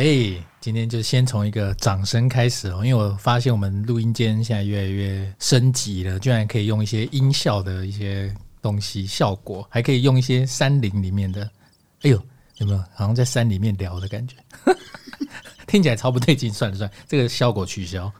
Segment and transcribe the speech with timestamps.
[0.00, 0.32] 哎，
[0.62, 11.42] 今天就先从一个掌声开始哦，因为我发现我们录音间现在越来越升级了，居然可以用一些音效的一些东西效果，还可以用一些山林里面的，
[12.00, 12.18] 哎呦，
[12.56, 14.36] 有没有好像在山里面聊的感觉？
[15.68, 18.10] 听起来超不对劲，算了算了，这个效果取消。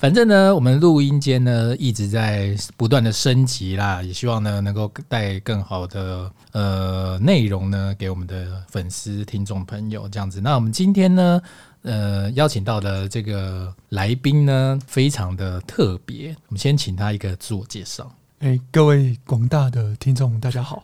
[0.00, 10.40] 反正呢，我们录音间呢一直在不断的升级啦，也希望呢能够带更好的呃内容呢给我们的粉丝、听众朋友这样子。
[10.40, 11.42] 那我们今天呢，
[11.82, 18.10] 呃邀请到的这个来宾呢非常的特别，我们先请他一个自我介绍。
[18.38, 20.82] 哎，各位广大的听众，大家好，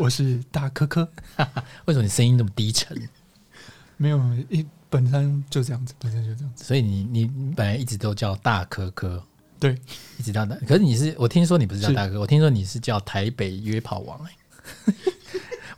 [0.00, 1.08] 我是大科科。
[1.86, 3.00] 为什么你声音这么低沉？
[3.96, 4.20] 没有
[4.50, 4.66] 一。
[4.88, 9.22] 本身就这样子，本身就这样子，所以你你本来一直都叫大科科，
[9.58, 9.76] 对，
[10.18, 10.56] 一直到大。
[10.66, 14.30] 可是你是我听说你不是叫大科，我听说你是叫台北约跑王哎、
[14.92, 14.94] 欸。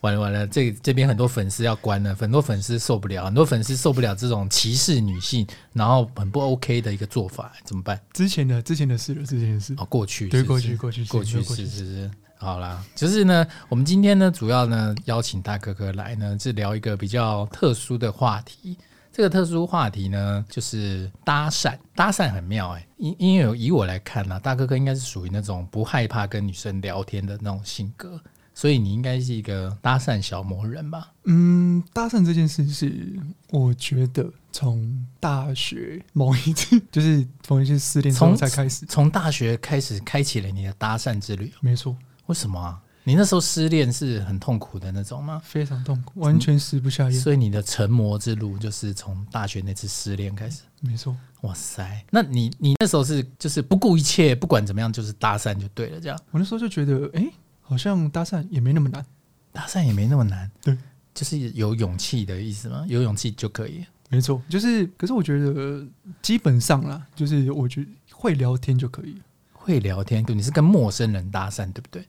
[0.01, 7.99] 完了完了，这这边很多粉丝要关了，很多粉丝受不了，很多粉丝受不了这种歧视女性，然后很不 OK 的一个做法，怎么办？
[8.13, 12.11] 之前的之前的事了，之前的事哦，过去对，过去过去过去是是是。
[12.37, 18.77] 好啦，就是呢，我们今天呢，主要呢邀请大科科来呢，是聊一个比较特殊的话题。
[19.19, 21.77] 这个特殊话题呢，就是搭讪。
[21.93, 28.17] 搭讪很妙哎、欸，因因为以我来看呢、啊，大哥哥应该是属于那种不害怕跟女生聊天的那种性格，
[28.53, 31.11] 所以你应该是一个搭讪小魔人吧？
[31.25, 41.51] 嗯，搭讪这件事是我觉得从大学某一次， 就是某一次失恋之后才开始，从大学开始开启了你的搭讪之旅。
[41.59, 41.93] 没错，
[42.27, 42.81] 为什么啊？
[43.09, 45.41] 你那时候失恋是很痛苦的那种吗？
[45.43, 47.19] 非常痛苦，完全食不下咽。
[47.19, 50.61] 所以你的成魔之路就是从大学那次失恋开始。
[50.79, 51.17] 没错。
[51.41, 56.19] 哇塞，那你你那时候是就是不顾一切，不管怎么样就是搭讪就对了，这样。
[56.29, 57.27] 我那时候就觉得，哎，
[57.61, 59.03] 好像搭讪也没那么难，
[59.51, 60.51] 搭讪也没那么难。
[60.61, 60.77] 对，
[61.15, 62.85] 就是有勇气的意思吗？
[62.87, 63.83] 有勇气就可以。
[64.09, 64.85] 没错，就是。
[64.97, 65.83] 可是我觉得
[66.21, 69.19] 基本上啦，就是我觉得会聊天就可以。
[69.51, 72.05] 会聊天，对，你是跟陌生人搭讪，对不对？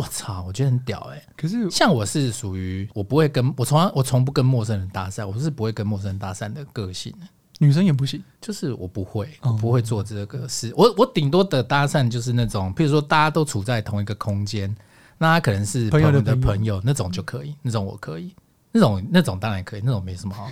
[0.00, 1.24] 我操，我觉得很屌哎、欸！
[1.36, 7.14] 可是像我是属于我不会跟我从来我从不跟陌生人搭讪，我是不会跟陌生人搭讪的个性。
[7.58, 10.72] 女生也不行，就是我不会，我不会做这个事。
[10.74, 14.74] 我我顶多的搭讪就是那种，譬如说大家都处在同一个空间，
[15.18, 18.34] 那他可能是朋友的朋友那种就可以，那种我可以，
[18.72, 20.50] 那种那种当然可以，那种没什么好。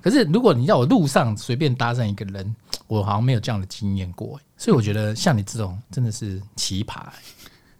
[0.00, 2.54] 可是如果你要我路上随便搭讪一个人，
[2.86, 4.38] 我好像没有这样的经验过。
[4.56, 7.02] 所以我觉得像你这种真的是奇葩。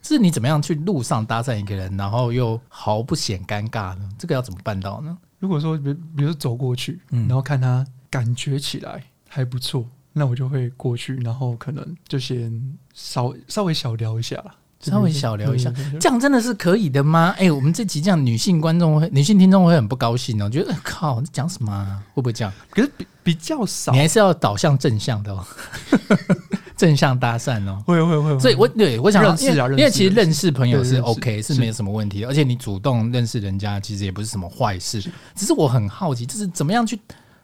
[0.07, 4.09] 是你怎么样去路上搭讪一个人，然后又毫不显尴尬呢？
[4.19, 5.17] 这个要怎么办到呢？
[5.39, 14.43] 如果说，比比如说走过去，然后看他感觉起来还不错，那我就会过去，然后可能就先稍稍微小聊一下，
[14.81, 17.31] 稍微小聊一下，这样真的是可以的吗？
[17.37, 22.03] 哎、欸，我们这集这样，女性观众会、女性听众会很不高兴哦，觉得靠，你讲什么、啊？
[22.15, 22.53] 会不会这样？
[22.71, 25.47] 可是比比较少，你还是要导向正向的哦。
[26.77, 35.01] 正向搭讪哦，会会会，所以我对我想认识啊，因为其实认识朋友是 OK，是没有什么问题的，而且你主动认识人家其实也不是什么坏事，
[35.37, 36.99] 只是我很好奇，就是怎么样去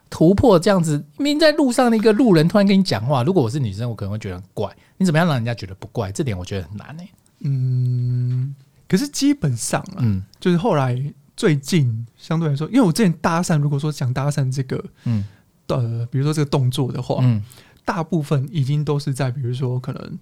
[0.09, 0.97] 突破这样子？
[1.17, 4.69] 明明在路上的一个路人突然跟你讲话，如果我是女生，我可能会觉得很怪。
[4.97, 6.11] 你怎么样让人家觉得不怪？
[6.11, 7.03] 这点我觉得很难呢。
[7.39, 8.53] 嗯，
[8.87, 11.01] 可是基本上啊，嗯，就是后来
[11.37, 15.25] 最近相对来说，因为我之前搭讪，如果说想搭讪这个，嗯，
[15.67, 17.41] 呃，比如说这个动作的话，嗯。
[17.85, 20.19] 大部分已经都是在，比如说可能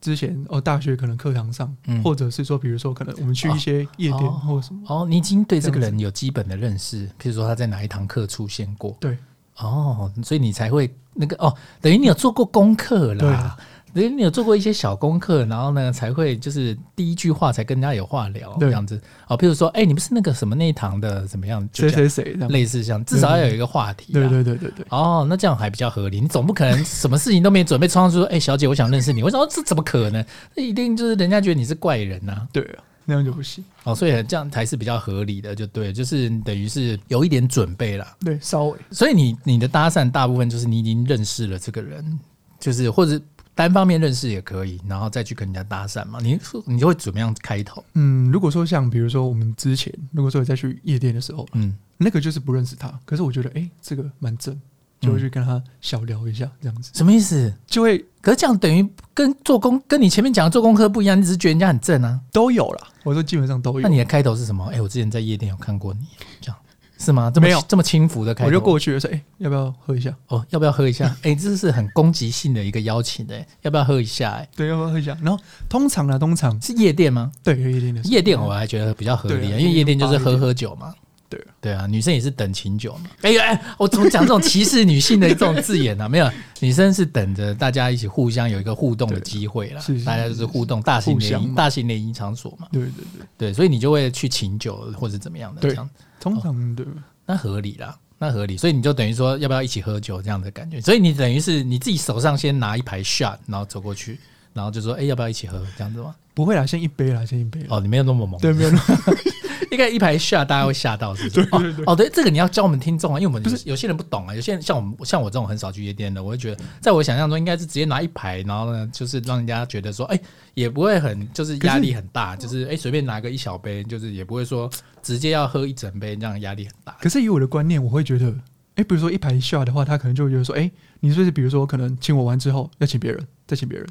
[0.00, 5.00] 之前哦，大学可能课堂上，嗯、或者是说，比如说可能我们去一些夜店或者什么哦。
[5.00, 9.18] 哦，你已经对这个人有基本的认识，譬如说他在哪一堂课出现过，对，
[9.58, 13.56] 哦，所以你才会那个哦，等于你有做过功课啦。
[13.92, 19.36] 你你有做过一些小功课，然后呢，才会就是第一句话才跟人家有话聊这样子哦。
[19.36, 21.68] 譬如说，哎、欸，你不是那个什么那一堂的怎么样？
[21.72, 22.36] 谁谁谁？
[22.48, 24.12] 类似像至少要有一个话题。
[24.12, 24.86] 对对对对对。
[24.90, 26.20] 哦，那这样还比较合理。
[26.20, 29.22] 你总不可能什么事情都没准备，冲上去说，哎、欸，小姐，我想认识你。
[29.22, 30.24] 我想说，这怎么可能？
[30.54, 32.48] 那一定就是人家觉得你是怪人呐、啊。
[32.52, 33.64] 对啊，那样就不行。
[33.82, 38.06] 哦，所以这样才是比较合理的，就对，就是等于是有一点准备了。
[38.24, 38.78] 对，稍微。
[38.92, 42.18] 所以你你的搭讪大部分就是你已经认识了这个人，
[42.60, 43.20] 就是或者。
[43.54, 46.18] 单方面认识也可以，然后再去跟人家搭讪嘛？
[46.22, 47.84] 你说你就会怎么样开头？
[47.94, 54.58] 嗯，如果说像比如说我们之前，如果说再去夜店的时候，嗯，那个就是不认识他，可是我觉得哎、欸，这个蛮正，
[55.00, 56.90] 就会去跟他小聊一下，这样子。
[56.94, 57.52] 什么意思？
[57.66, 62.88] 就会，可是这样等于跟做功，跟你前面讲的做功课不一样，你只是觉得人家很正啊，都有啦。
[63.02, 63.80] 我说基本上都有。
[63.80, 64.64] 那你的开头是什么？
[64.68, 66.00] 哎、欸，我之前在夜店有看过你，
[66.40, 66.56] 这样。
[67.00, 67.30] 是吗？
[67.34, 70.14] 这么没有这么轻浮的开头，我就过去了说：“哎、欸，要不要喝一下？
[70.28, 71.06] 哦，要不要喝一下？
[71.24, 74.32] 哎、欸，这是很攻击性的一个邀请的，要不要喝一下？
[74.32, 75.16] 哎，对，要不要喝一下？
[75.22, 77.32] 然后通常呢，通常是夜店吗？
[77.42, 80.94] 对，夜店的夜店我还觉得比较合理啊，因为夜店就是喝喝酒嘛。
[81.30, 83.08] 对对啊，女生也是等琴酒嘛。
[83.22, 86.08] 哎呀哎，我怎么讲这种歧视女性的这种字眼呢、啊？
[86.10, 89.80] 没有，女生是等着大家一起互相有一个互动的机会啦。
[90.04, 92.66] 大家就是互动，大型联谊，大型联谊场所嘛。
[92.72, 95.88] 对对对对，所以你就会去请酒或者怎么样的这样。
[96.20, 96.86] 通常的、
[97.26, 97.98] 那合理啦。
[98.22, 104.20] 那合理，所以你就等于说要不要一起喝酒这样的感觉，所以你等于是你自己手上先拿一排 shot，然后走过去，
[104.52, 106.14] 然后就说哎、欸、要不要一起喝这样子吗？
[106.34, 107.64] 不会啦，先一杯啦，先一杯。
[107.68, 108.84] 哦，你没有那么猛，对，没有那么。
[109.70, 111.46] 应该一排 shot，大家会吓到是不是？
[111.46, 111.84] 对对对。
[111.86, 120.22] 哦，对，这个你要教我们听众啊，因为我们不是有些人不懂啊，有些人像我们像我这种很少去夜店的，我会觉得，在我想象中应该是直接拿一排，然后呢，就是让人家觉得说，哎、欸，
[120.54, 124.68] 也不会很就是压力很大，是就是哎随、欸、便拿个一小杯，就是也不会说
[125.02, 126.96] 直接要喝一整杯，这样压力很大。
[127.00, 128.34] 可是以我的观念，我会觉得。
[128.76, 130.70] 哎，比如说一排 shot 的话，他可能就会觉得说，哎，
[131.00, 133.86] 你是不是比如说可能请我完之后要请别人，再请别人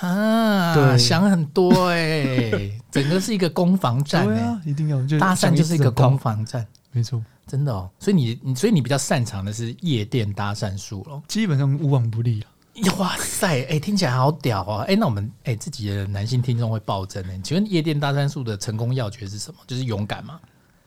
[0.00, 0.74] 啊？
[0.74, 7.90] 对，想很多哎， 整个是一个攻防战，对啊，一定要就搭讪就是一个攻防战，没错，真的哦。
[7.98, 12.46] 所以你你所以你比较擅长的是夜店搭讪术咯，基本上无往不利了。
[12.96, 14.84] 哇塞，哎，听起来好屌啊！
[14.86, 17.32] 哎，那我们哎自己的男性听众会暴增呢。
[17.42, 19.58] 请问夜店搭讪术的成功要诀是什么？
[19.66, 20.38] 就是勇敢吗？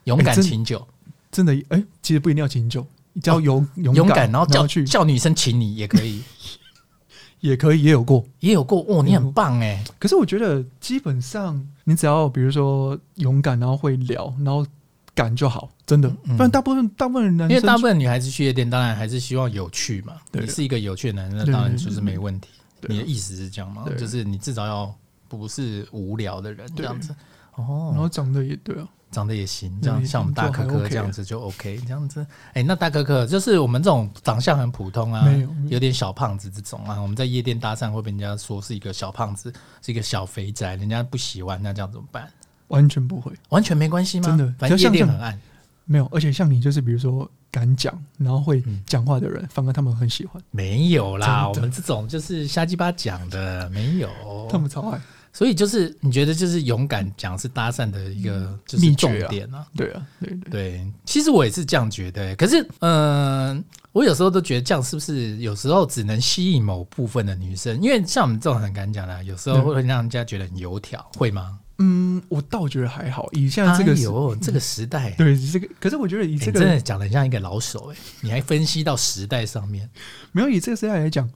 [0.06, 0.88] 勇敢请酒，
[1.30, 2.86] 真的哎，其实不一定要请酒。
[3.12, 6.24] 你叫勇勇勇敢，然后叫去叫女生请你也可以，
[7.42, 8.86] 也可以，也有过，也有过。
[8.88, 9.84] 哦，你很棒哎！
[10.00, 14.66] 可是我觉得基本上你只要比如说勇敢，然后会聊，然后
[15.14, 16.10] 敢就好，真的。
[16.10, 20.14] 不然大部分大部分男生，因为大部分女孩子去夜店，当然还是希望有趣嘛。
[20.32, 22.48] 你是一个有趣的男生，那当然就是没问题。
[22.88, 23.86] 你的意思是这样吗？
[23.98, 24.96] 就是你至少要
[25.28, 27.14] 不是无聊的人这样子。
[27.56, 28.88] 哦，然后长得也对啊。
[29.12, 32.26] 长得也行，这样像我们大可可这样子就 OK，这样子。
[32.54, 35.28] 哎，那大可可就是我们这种长相很普通啊，
[35.68, 42.28] 有点小胖子这种啊，我们在夜店搭讪会被人家说是一个小胖子，是一个小肥宅，人家不喜欢，那这样怎么办？
[42.70, 44.28] 完全不会，完全没关系吗？
[44.30, 45.38] 真的，反正夜店很暗，
[45.84, 46.08] 没有。
[46.12, 50.42] 而且像你，就是比如说敢讲，然后会讲话的人，反而他们很喜欢。
[50.52, 54.08] 没有啦，我们这种就是瞎鸡巴讲的，没有，
[54.50, 55.02] 他们超爱。
[55.34, 59.66] 所以就是你觉得就是勇敢讲是搭讪的一个就是重点啊？
[59.76, 60.92] 对啊，对对对。
[61.06, 63.64] 其实我也是这样觉得，可是嗯、呃，
[63.94, 67.82] 我有时候都觉得这样是不是有时候只能吸引某部分的女生？
[67.82, 71.60] 因为像我们这种很敢讲的，有时候会让人家觉得很油条，会吗？
[71.84, 73.28] 嗯，我倒觉得还好。
[73.32, 79.90] 以现在这个有这个时代，对这个，可是我觉得以这个真的讲得像一个老手哎，你还分析到时代上面，
[80.32, 81.28] 没有以这个时代来讲，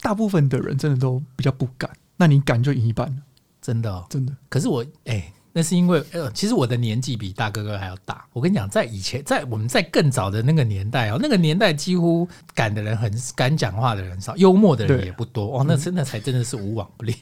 [0.00, 3.16] 大部分的人真的都比较不敢，那你敢就赢一半了。
[3.60, 4.34] 真的、哦，真的。
[4.48, 8.24] 可是我，哎、欸，那是因为，呃，其实我的年纪比大哥哥还要大。
[8.32, 15.58] 我跟你讲，在以前，在我们在更早的那个年代哦，那个年代几乎敢的人很敢讲话的人少，幽默的人也不多。
[15.58, 17.14] 哦，那真的才真的是无往不利。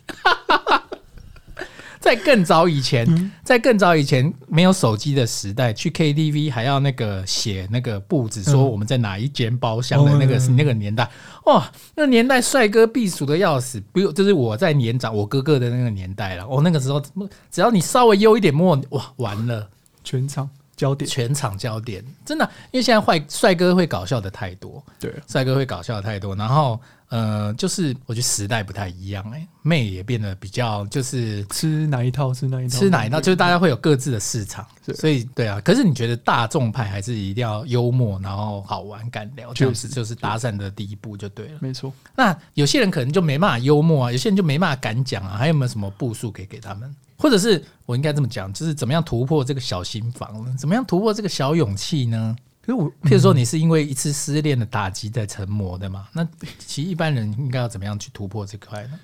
[2.00, 11.09] 在更早以前，在更早以前没有手机的时代，去 KTV 还要那个写那个簿子，说我们在哪一间包厢的那个是那个年代，
[11.47, 16.47] 哇，那个年代帅哥避暑的要死，不用，就是我在年长我哥哥的那个年代了。
[16.49, 17.03] 哦，那个时候
[17.50, 19.69] 只要你稍微优一点墨，哇，完了，
[20.05, 26.81] 全场焦点，全场焦点，真的，因为现在坏帅哥会搞笑的太多，对，帅哥会搞笑的太多，然后。
[27.09, 35.61] 呃，就是我觉得时代不太一样哎、欸，妹也变得比较就是吃哪一套吃哪一套，吃哪一套，就是大家会有各自的市场，所以对啊。
[35.62, 41.59] 可是你觉得大众派还是一定要幽默，然后好玩敢聊，这样子就是搭讪的第一步就对了。
[41.61, 41.93] 没错。
[42.15, 46.95] 那有些人可能就没办法幽默啊，有些人就没办法敢讲啊，还有没有什么步数可以给他们？
[47.17, 50.55] 或者是我应该这么讲，就是怎么样突破这个小心房呢？
[50.59, 52.37] 怎么样突破这个小勇气呢？
[52.69, 56.07] 可是我，譬如说，你是因为一次失恋的打击在成魔的嘛？
[56.13, 56.23] 那
[56.59, 59.01] 其实一般人应该要怎么样去突破这块呢？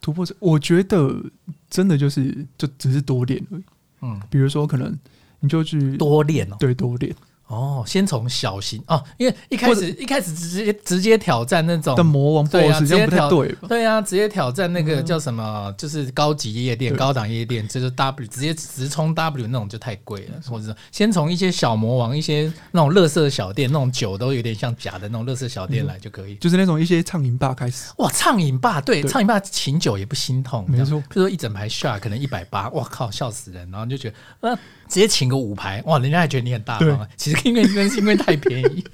[0.00, 1.14] 突破这，我觉得
[1.68, 3.64] 真的就是就只是多练而已。
[4.00, 4.98] 嗯，比如说，可能
[5.40, 7.14] 你就去多练哦，对，多练。
[7.48, 27.92] 哦，先从小型哦，因为一开始一开始直接直接挑战那种的魔王 boss，直接挑对对啊，直接挑战那个叫什么，就是高级夜店、高档夜店，就是 W 直接直冲 W 那种就太贵了，或者是先从一些小魔王、一些那种乐色小店，那种酒都有点像假的那种乐色小店来就可以，就是那种一些畅饮吧开始。
[27.98, 30.98] 哇，畅饮吧，对，畅饮吧请酒也不心痛，没错。
[31.02, 34.58] 比如说一整排 shot 可能一百八，哇靠，笑死人，然后就觉得啊。
[34.88, 35.98] 直接请个五排，哇！
[35.98, 37.08] 人家还觉得你很大方。
[37.16, 38.84] 其实因为因为是因为太便宜，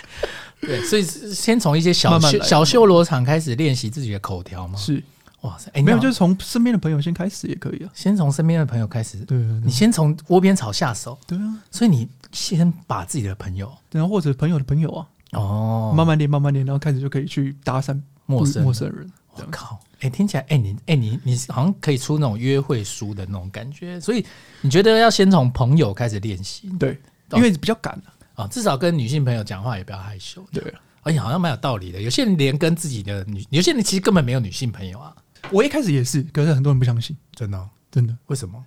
[0.60, 4.78] 对，所以先从一些小修小修罗场开始练习自己的口条嘛。
[4.78, 5.02] 是，
[5.42, 7.90] 哇塞，哎，没有，就是从身边的朋友先开始也可以啊。
[7.94, 11.18] 先从身边的朋友开始，对，你先从窝边草下手。
[11.26, 19.10] 对啊，所以你先把自己的朋友，然后或者朋友的朋友啊，哦，慢慢练，慢慢练，然后开始就可以去搭讪陌生陌生人。
[19.46, 19.80] 我靠！
[20.00, 24.24] 哎、欸，听起来，哎、欸，你，哎、欸，你，你好像可以出那种约会书的那种感觉，所以
[24.60, 26.70] 你觉得要先从朋友开始练习？
[26.78, 26.98] 对，
[27.32, 28.00] 因为比较赶
[28.34, 30.44] 啊，至少跟女性朋友讲话也不要害羞。
[30.52, 30.62] 对，
[31.02, 32.00] 而且好像蛮有道理的。
[32.00, 35.14] 有些人连跟自己的女，有些人其实根本没有女性朋友啊。
[35.50, 38.16] 我一开始也是，可是很多人不相信，真的，真的。
[38.26, 38.64] 为什么？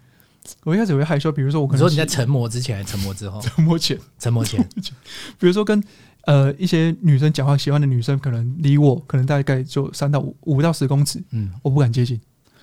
[0.64, 3.40] 我一开始会害羞，比如说我可能说你在成魔之前还是成魔之后？
[3.40, 4.68] 成魔前，成魔前。
[5.40, 5.82] 比如说跟
[6.26, 12.20] 呃一些女生讲话，喜欢的女生可能离我可能大概就三到五五到十公尺，嗯，我不敢接近。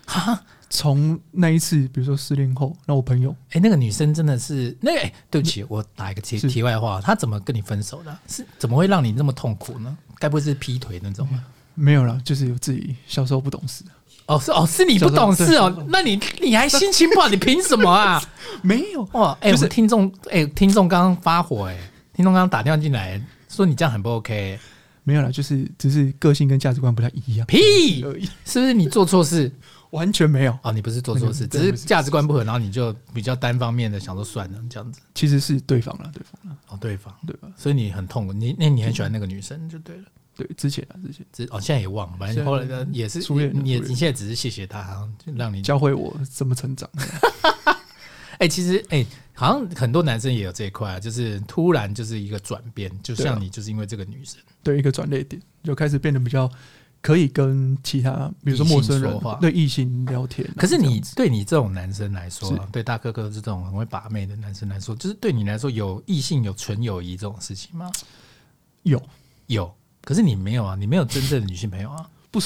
[0.07, 8.19] 哈，从那一次，比如说失恋后，那我朋友，哎、欸，那个女生真的是那个，哎、欸，对不起，我打一个题题外话，她怎么跟你分手的？
[8.27, 9.95] 是怎么会让你那么痛苦呢？
[10.19, 11.45] 该不会是劈腿那种吗？
[11.75, 13.85] 没有啦，就是有自己小时候不懂事。
[14.25, 18.23] 哦，是哦，是你不懂事哦，那你你还心情不好，你凭什么啊？
[18.63, 21.79] 没有哇，哎、欸，就是听众，哎、欸，听众刚刚发火、欸，哎，
[22.15, 23.21] 听众刚刚打电话进来
[23.59, 24.61] 说你这样很不 OK、欸。
[25.05, 27.47] 没有啦，就是只是个性跟价值观不太一样。
[27.47, 28.03] 屁，
[28.45, 29.51] 是不是你做错事？
[29.91, 35.01] 完全没有哦，你不是做错事，只是价值观不合，然后你就比较单方面的想说算了这样子。
[35.15, 37.49] 其实是对方了，对方了，哦，对方，对吧？
[37.57, 40.05] 所以你很痛苦，你那你很喜欢那个女生就对了。
[40.37, 43.21] 对，之前啊，之前，之哦，现在也忘了，反正后来呢也是，
[43.55, 46.89] 你也你现在只是谢谢他，让你教会我怎么成长。
[48.39, 49.07] 哎、欸，其实哎、欸，
[49.39, 56.51] 好像很多男生也有这一块啊，就是突然就是一个转变，就像你就是因为这个女生，对，对一个转捩点，就开始变得比较
[57.01, 60.45] 可以跟其他，比如说陌生人说话，对异性聊天。
[60.57, 67.89] 可是你对你这种男生来说，对大哥哥是这种很会把妹的男生来说，就是对你来说有异性有纯友谊这种事情吗？
[68.83, 69.01] 有。
[69.47, 69.73] 有。
[70.03, 72.41] 可是你没有啊，你没有真正的女性朋友啊，不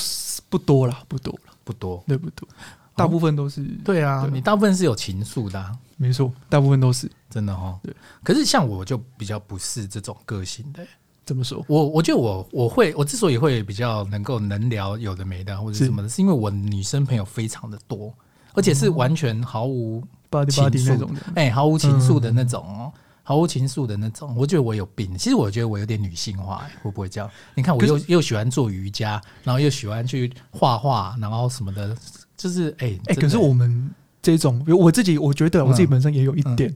[0.51, 2.47] 不多了，不多了，不多，对不多，
[2.95, 5.73] 大部分都是、哦、对啊，对你大部分是有情愫的、啊，
[6.03, 7.81] 没错，大部分都是真的哈、哦。
[7.83, 7.95] 对，
[8.25, 10.85] 可是像我就比较不是这种个性的，
[11.25, 11.65] 怎么说？
[11.69, 18.13] 我我觉得我我会我之所以会比较能够能聊有的没的或者什么的，是，是因为我女生朋友非常的多，
[18.55, 20.03] 而且是完全毫无
[20.49, 22.93] 情愫那种的，哎、欸，毫无情愫的那种哦。
[22.95, 25.17] 嗯毫无情愫的那种，我觉得我有病。
[25.17, 27.31] 其实我觉得我有点女性化，会不会这样？
[27.55, 31.97] 你看，我又又喜欢做瑜伽，然后又喜欢去画画，然后什么的，
[32.37, 33.21] 就是哎哎、欸欸。
[33.21, 33.89] 可是我们
[34.23, 36.75] 这种，我自己我觉得我自己本身也有一点。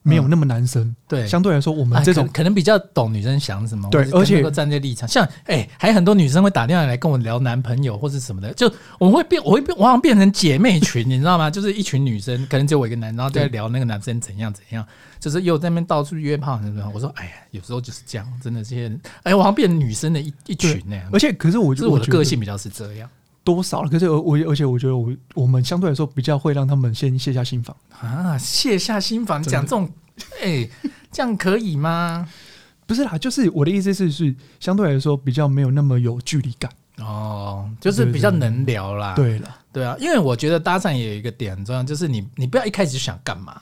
[0.00, 11.50] 没有那么男生，对，相对来说，我们这种可能比较懂女生想什么，对，而且站在立场，像哎，还有很多女生会打电话来跟我聊男朋友或是什么的，就我们会变，我会变，我好像变成姐妹群，你知道吗？
[11.50, 14.86] 就是一群女生，可能只有我一个男，然后在聊那个男生怎样怎样，
[15.20, 16.90] 就是又在那边到处约炮什么。
[16.94, 21.10] 我说，哎呀，有时候就是这样，真的这些人，哎，我好像变成女生的一一群那样。
[21.12, 23.10] 而且，可是我就是我的个性比较是这样。
[23.44, 23.88] 多少了？
[23.88, 29.88] 可是我我而且我觉得我我们相对来说比较会让他们先卸下心防啊，卸下心防，讲这种，
[30.40, 30.70] 哎、欸，
[31.10, 32.28] 这样可以吗？
[32.86, 39.14] 不是啦，就是我的意思是是相对来说比较没有那么有距离感哦，就是比较能聊啦。
[39.14, 43.60] 对了，对啊，因为我觉得搭讪也有一个点很重要，就是你你不要一开始就想干嘛。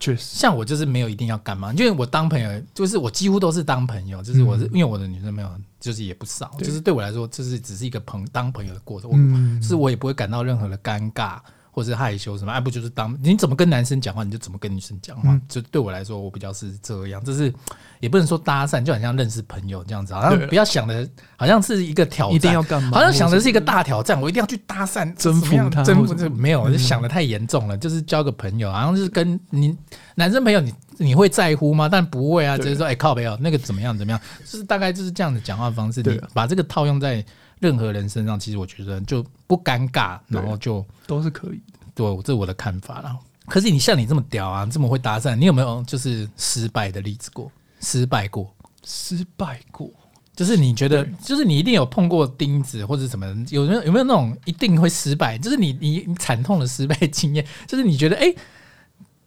[0.00, 5.50] 确实，像我就是没有一定要干嘛，因为我当朋友，就是我几乎都是当朋友，就是我是、嗯、因为我的女生朋友
[5.80, 11.38] 就是也不少，就是对我来说，就是只是一个朋当朋友的过程，嗯、是我也不会感到任何的尴尬。
[11.78, 12.50] 或是害羞什么？
[12.50, 15.30] 哎，不就是当你怎么跟男生讲话，你就怎么跟女生讲话。
[15.30, 17.54] 嗯、就对我来说，我比较是这样，就是
[18.00, 20.12] 也不能说搭讪，就好像认识朋友这样子。
[20.12, 22.98] 好像不要想的，好像是一个挑战，一定要干嘛？
[22.98, 27.76] 好像想的是一个大挑战，我一定要去搭讪，征服他，征服这没有，我就想的太严重了。
[27.76, 29.76] 嗯、就是交个朋友，好像就是跟你
[30.16, 31.88] 男生朋友你，你你会在乎吗？
[31.88, 36.02] 但不会啊，就是说，哎、欸，靠北哦，那个怎么样怎么样，就是大概就是这样的讲话方式。
[36.02, 37.24] 你把这个套用在
[37.60, 41.60] 任何人身上，其实我觉得就不尴尬，然后就都是可以。
[41.94, 43.16] 对，这是我的看法啦。
[43.46, 47.50] 可是你像你这么屌啊，这么会搭讪，你有没有就是失败的例子过？
[47.80, 48.54] 失败过？
[48.84, 49.90] 失败过？
[50.36, 53.26] 就是你觉得，就是你一定有碰过钉子或者什么？
[53.50, 55.36] 有没有有没有那种一定会失败？
[55.36, 57.44] 就是你你你惨痛的失败经验？
[57.66, 58.32] 就是你觉得，哎，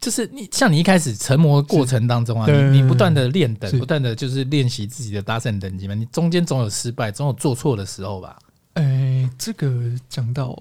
[0.02, 8.38] 就是你像你一开始成魔过程当中啊，你你不断的练等，不断的就是练习自己的搭讪等级嘛，你中间总有失败，总有做错的时候吧？
[8.74, 9.72] 哎，这个
[10.10, 10.58] 讲到。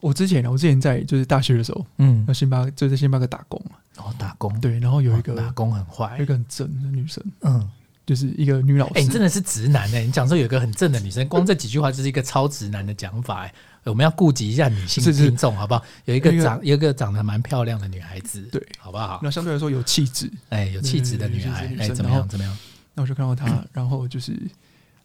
[0.00, 3.76] 我之前，我之前在就是大学的时候，嗯，在星巴克就在星巴克打工嘛。
[4.02, 7.68] 哦，打工对，然后有一个打工很坏，有一个很正的女生，嗯，
[8.06, 8.92] 就是一个女老师。
[8.94, 10.06] 哎、欸，你真的是直男哎、欸！
[10.06, 13.54] 你讲说有一个很正的女生，光这几句话就是一个超直男的讲法哎、欸。
[13.84, 15.82] 我们要顾及一下女性听众好不好？
[16.04, 19.20] 有一个长，有一个长得蛮漂亮的女孩子，对，好不好？
[19.22, 22.28] 那相对来说有气质，哎，有气质的女孩，哎，怎么样？
[22.28, 22.58] 怎么样？
[22.94, 24.36] 那我就看到她，然后就是，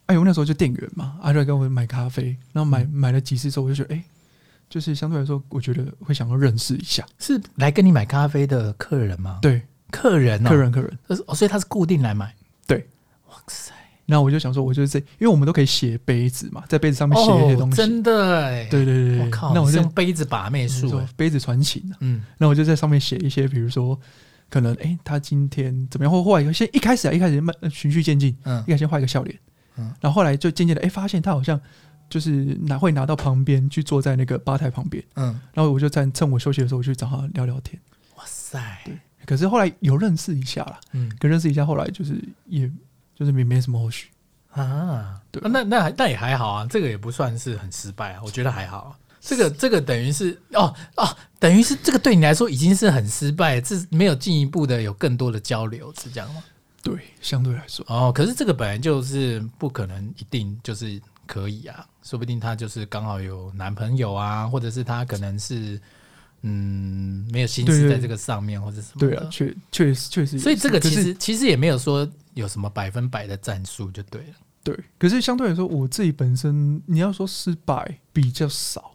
[0.08, 4.04] 哎，我那时候就店员嘛，阿、啊、瑞跟我买咖啡，然后买、嗯、买了几次之后，我就觉得，哎。
[4.68, 9.38] 就是相对来说，我觉得会想要认识一下，是来跟你买咖啡的客人吗？
[9.40, 12.34] 对，客人、哦，客人，客人，哦，所以他是固定来买。
[14.06, 19.54] 那我就想说，我就是这，因为我们都可以写杯子嘛，在杯子上面写一些东西，哦、真的哎，对对对，我靠！
[19.54, 24.00] 那我就用杯子把妹术，杯子传情、啊、嗯，那我就在上面写一些，比如说。
[24.48, 26.12] 可能哎，他今天怎么样？
[26.12, 29.38] 或后来先一开始啊，一开始慢循序渐进，嗯，一开始先画一个笑脸，
[29.76, 31.60] 嗯，然后后来就渐渐的哎，发现他好像
[32.08, 37.82] 就是拿会拿到旁边去坐在那个吧台旁边，嗯，然后我就在趁我休息的时候，我去找他聊聊天。
[38.18, 38.96] 哇塞，对，
[39.26, 42.72] 可是后来有认识一下了，嗯，可认识一下，后来就是也
[43.16, 44.10] 就是没没什么后续
[44.52, 48.92] 啊，对，那那那也还好啊，这个也不算是很失败啊，我觉得还好啊。
[49.20, 56.44] 这个这个等于是哦哦，等于是这个对你来说已经是很失败，这没有进一步的有更多的交流，是这样吗？
[56.84, 65.82] 对，相对来说哦，可是这个本来就是不可能一定就是可以啊，说不定他就是刚好有男朋友啊，或者是他可能是
[66.48, 74.78] 嗯没有心思在这个上面，或者什么对啊，确确实确实，所以这个其实其实也没有说有什么百分百的战术就对了，对。
[75.00, 78.92] 可是相对来说，我自己本身你要说失败比较少。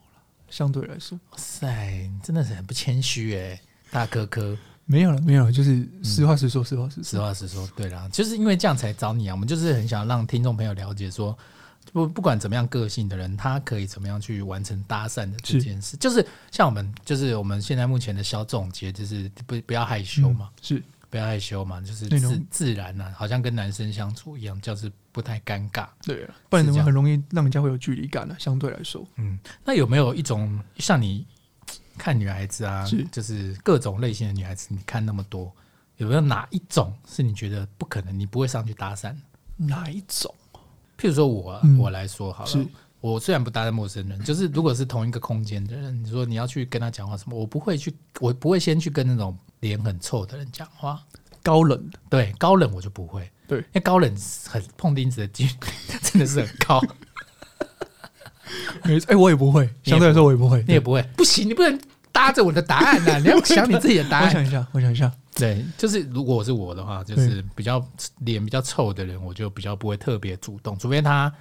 [0.48, 3.60] 相对来说，哇塞，真的是很不谦虚哎，
[3.92, 7.68] 大哥哥，没有了，没有了，就是实话实说，实话实说，实话实说。
[7.76, 11.38] 对啦，就是因为这样才找你啊，我们就是很想让听众朋友了解说，
[11.92, 20.82] 不不管怎么样个性的人，他可以怎么样去完成搭讪的这件事，是就是像我们，就是我们现在目前的小总结，就是不不要害羞嘛，嗯、是。
[21.10, 25.88] 不要害羞嘛，就是自自然呐、啊，好像跟男生相处一样，就是不太尴尬。
[26.04, 28.36] 对，啊不然的话很容易让人家会有距离感的、啊。
[28.38, 31.26] 相对来说，嗯，那有没有一种像你
[31.98, 35.52] 看女孩子啊，是就是各种类型的女孩子，你看那么多，
[35.96, 39.12] 有没有哪一种是你觉得不可能，你不会上去搭讪？
[39.56, 40.32] 哪一种？
[41.00, 42.66] 譬如说我、我来说好了，
[43.00, 49.36] 我虽然不搭讪陌生人，就是如果是同一个空间的人，你说你要去跟他讲话什么，我不会去，我不会先去跟那种。
[49.60, 50.98] 脸很臭的人讲话，
[51.42, 54.10] 高冷的，对，高冷我就不会，对，因为高冷
[54.46, 55.50] 很碰钉子的几率
[56.02, 56.80] 真的是很高。
[58.82, 61.78] 没，哎，我也不会，相对来说我也不会，你也不会，不行，你不能
[62.10, 64.28] 搭着我的答案呐，你要想你自己的答案。
[64.28, 67.84] 我想一下，我想一下，对，就是如果是我的话，就是比较
[68.20, 71.32] 脸比较臭的人，我就比较不会特别主动，除非他，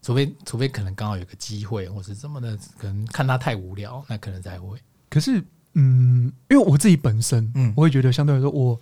[0.00, 4.78] 除非除非可能刚好有个机会或是这么的，可能看他太无聊，那可能才会。
[5.10, 5.44] 可是。
[5.74, 8.76] 嗯，因为我自己本身，嗯，我会觉得相对来说，我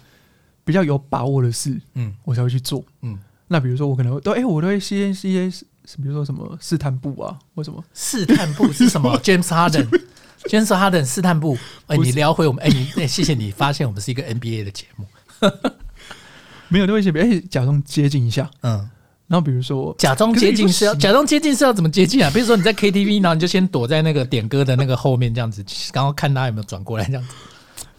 [0.64, 3.18] 比较有把握的事，嗯，我才会去做，嗯。
[3.48, 5.50] 那比如说，我可能都，哎、欸，我都会先一些，
[5.96, 9.14] 比如说什么试探步啊，或什么试探步是什么？
[9.20, 9.48] James
[10.48, 11.56] Harden，James Harden 试探步。
[11.86, 15.06] 哎，你聊回我们，哎，你， 哎，谢谢你发现我们是一个 NBA 的节目，
[16.68, 18.88] 没有那么一些，哎，假装接近一下，嗯。
[19.28, 22.30] 然后比如说，假装接近是要假装接近是要怎么接近啊？
[22.32, 27.28] 比如说你在 KTV，然后你就先躲在那个点歌的那个后面这样子，然后看他有没有转过来这样子。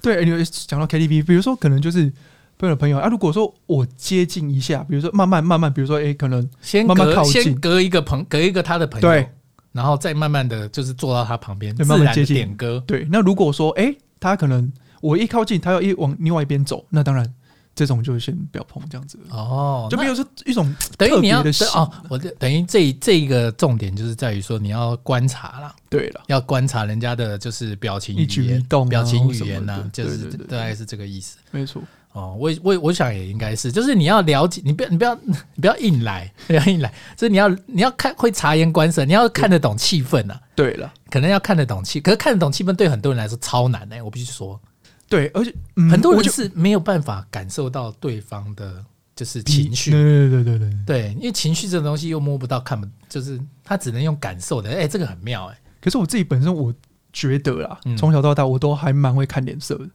[0.02, 2.10] 对，你讲到 KTV，比如说可能就是
[2.58, 3.10] 朋友的朋友啊。
[3.10, 9.30] 如果说我接近一下，比如说慢慢慢慢，比如说哎，可能先慢慢靠近，先隔一个朋，隔一个他的朋友，对，
[9.78, 12.84] 然后再慢慢的就是坐到他旁边，慢慢接近点歌。
[12.86, 17.34] 对，那如果说哎，他可能我一靠近，他要一往另外一边走，那当然。
[17.78, 21.44] 这种就先不要碰，这样子哦，就比如说一种等于你要
[21.76, 31.84] 哦，我等于这这一个重点就是在于说你要观察啦，对了，要观察人家的就是表情、一举一动、表情语言呐，就是大概是这个意思，没错。
[32.14, 40.40] 哦，我我我想也应该是，就是你要了解，你不要你不要你不要硬来，不要硬来，就是你要你要看会察言观色，你要看得懂气氛呐。
[40.56, 44.60] 对了，可能要看得懂气，可是看得懂气氛对很多人来说超难呢，我必须说。
[45.08, 48.84] 对，而且、嗯、很多人是没有办法感受到对方的，
[49.16, 49.92] 就是情绪。
[49.92, 54.70] 对对对对对对，因为情绪这种东西又摸不到、看不，就是他只能用感受的。
[54.70, 55.60] 哎、欸，这个很妙哎、欸。
[55.80, 56.74] 可是我自己本身我
[57.14, 59.88] 觉得啦，从、嗯、小到大我都还蛮会看脸色的。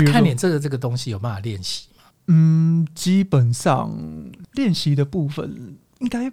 [0.00, 2.04] 那看脸这个这个东西有办法练习吗？
[2.28, 3.90] 嗯，基本上
[4.52, 6.30] 练习的部分应该，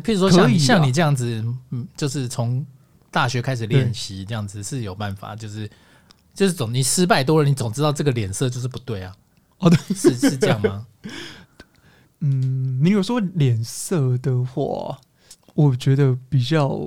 [0.00, 2.64] 譬如说像你像你这样子，嗯，就是从
[3.10, 5.70] 大学开始练习这样子是有办法，就是。
[6.34, 9.12] 就是总你失败多了，你总知道这个脸色就是不对啊。
[9.58, 10.86] 哦，对，是是这样吗？
[12.20, 14.96] 嗯，你有说脸色的话，
[15.54, 16.80] 我觉得比较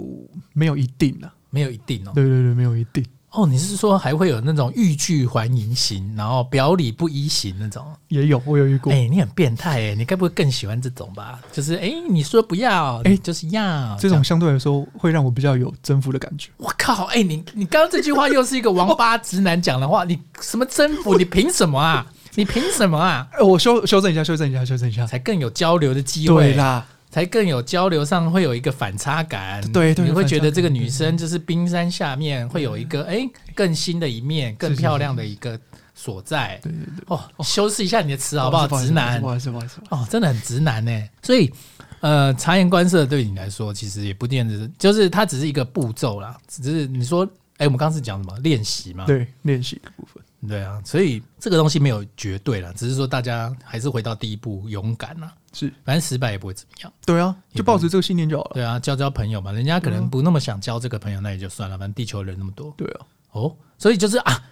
[0.53, 2.13] 没有一定啊，没有一定哦。
[2.15, 3.05] 对对对，没有一定。
[3.31, 7.85] 哦，你是说还会有那种欲拒还迎型，然后表里不一型那种？
[8.09, 8.91] 也有，我有遇过。
[8.91, 11.39] 哎、欸，你很变态哎，你该不会更喜欢这种吧？
[11.49, 16.49] 就是哎、欸，你说不要，哎、欸，就是要这种相对来说会让我比较有征服的感觉。
[16.57, 21.17] 我靠，哎、欸，你你刚刚这句话又是一个王八直男讲的话，你什么征服？
[21.17, 22.05] 你凭什么啊？
[22.35, 23.27] 你凭什么啊？
[23.41, 26.85] 我修修正一下，修正一下，修正一下，才更有交流的机会对啦。
[27.11, 35.59] 才更有交流上会有一个反差感，对，对，你会觉得这个女生就是冰山下面会有一个哎更新的一面，更漂亮的一个
[35.93, 36.57] 所在。
[36.63, 38.65] 对对对，哦，修饰一下你的词好不好？
[38.81, 41.09] 直男，不好意思，不好意思，哦，真的很直男呢。
[41.21, 41.51] 所以，
[41.99, 46.37] 呃，察言观色对你来说其实也不见得，就是它只是一个步骤啦。
[46.47, 49.05] 只是你说，哎，我们刚刚是讲什么练习嘛？
[49.05, 50.23] 对，练习的部分。
[50.47, 55.29] 对啊，所以这个东西没有绝对了，只是说大家还是回到第一步，勇敢呐。
[55.53, 56.93] 是，反正失败也不会怎么样。
[57.05, 58.51] 对啊，就抱着这个信念就好了。
[58.53, 61.77] 对啊，交交朋友嘛，人家可能不那么想交这个朋友，那也就算了。
[61.77, 62.73] 反正地球人那么多。
[62.77, 63.05] 对啊。
[63.31, 64.43] 哦，所以就是啊，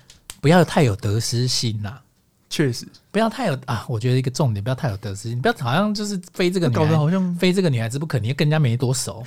[0.41, 1.99] 不要太有得失心呐。
[2.49, 9.23] 确实，不要太有啊，我觉得一个重点，不要太有得失心，不要好像就是非这个女孩，搞得好像非这个女孩子不可，你跟人家没多熟。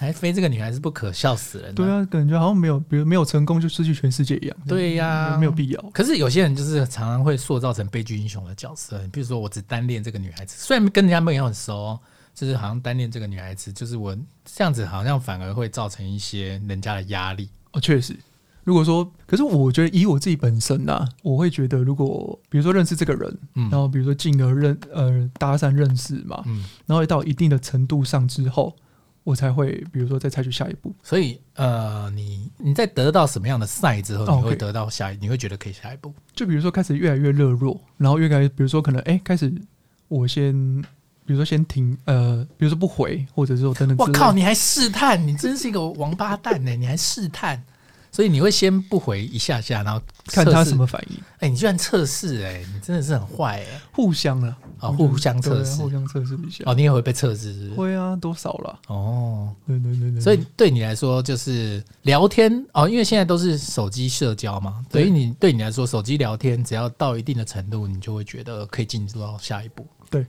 [0.00, 1.74] 还非这个女孩子不可，笑死人。
[1.74, 4.56] 对啊，感觉好像没有，比如没有成功就失去全世界一样。
[4.68, 5.90] 对呀、啊，没有必要。
[5.92, 8.96] 可是有些人就是常常会塑造成悲剧英雄的角色。
[9.12, 11.98] 比如说，我只单恋这个女孩子，虽然跟人家没有很熟，
[12.32, 17.48] 就是好像单恋这个女孩子，就是我这样子好像反而会造成一些人家的压力。
[17.72, 18.16] 哦，确实。
[18.62, 28.76] 如果说，可是我觉得以我自己本身呐、啊，我会觉得，如果比如说认识这个人，嗯、然后比如说进而认呃搭讪认识嘛，嗯、然后到一定的程度上之后。
[29.24, 30.94] 我才会，比如说再采取下一步。
[31.02, 36.14] 所以，呃，你你在得到什么样的赛之后，你会得到下一，你会觉得可以下一步。
[36.34, 39.52] 就比如说开始越来越热络，然后越来越，比如说可能，哎，开始
[40.08, 40.52] 我先，
[41.26, 43.96] 比如说先停，呃，比如说不回，或者是说等等。
[43.98, 45.26] 我靠，你还试探？
[45.26, 46.74] 你真是一个王八蛋呢！
[46.74, 47.62] 你还试探？
[48.18, 51.16] 所以你会先不回一下下，然后看他什么反应。
[51.34, 52.42] 哎、欸，你居然测试？
[52.42, 53.80] 哎，你真的是很坏哎、欸！
[53.92, 56.64] 互相了啊，互相测试，互相测试一下。
[56.66, 57.80] 哦，你也会被测试是不是？
[57.80, 58.80] 会啊，多少了？
[58.88, 60.20] 哦，对对对对。
[60.20, 69.86] 所以对你来说，就是聊天哦，因为现在都是手机社交嘛，所以你对你来说，手机聊天只要到一定的程度，你就会觉得可以进入到下一步。
[70.10, 70.26] 对，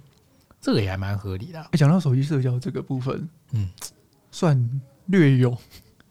[0.61, 1.59] 这个也还蛮合理的。
[1.59, 3.67] 哎，讲到手机社交这个部分，嗯，
[4.29, 5.57] 算略有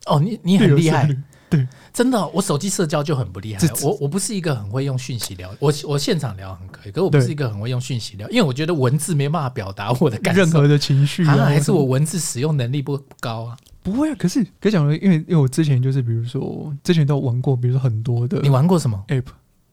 [0.07, 1.09] 哦，你你很厉害。
[1.51, 3.61] 对，真的，我手机社交就很不厉害。
[3.83, 13.57] 我我不是一个很会用讯息聊，我我现场聊很可以，可是我不是一个很会用讯息聊，因为我觉得文字没办法表达我的感受，任何的情绪啊，还是我文字使用能力不高啊？
[13.83, 19.25] 不会啊，可是可以讲，因为因为我之前就是比如说之前都玩过，比如说很多的，你玩过什么 app？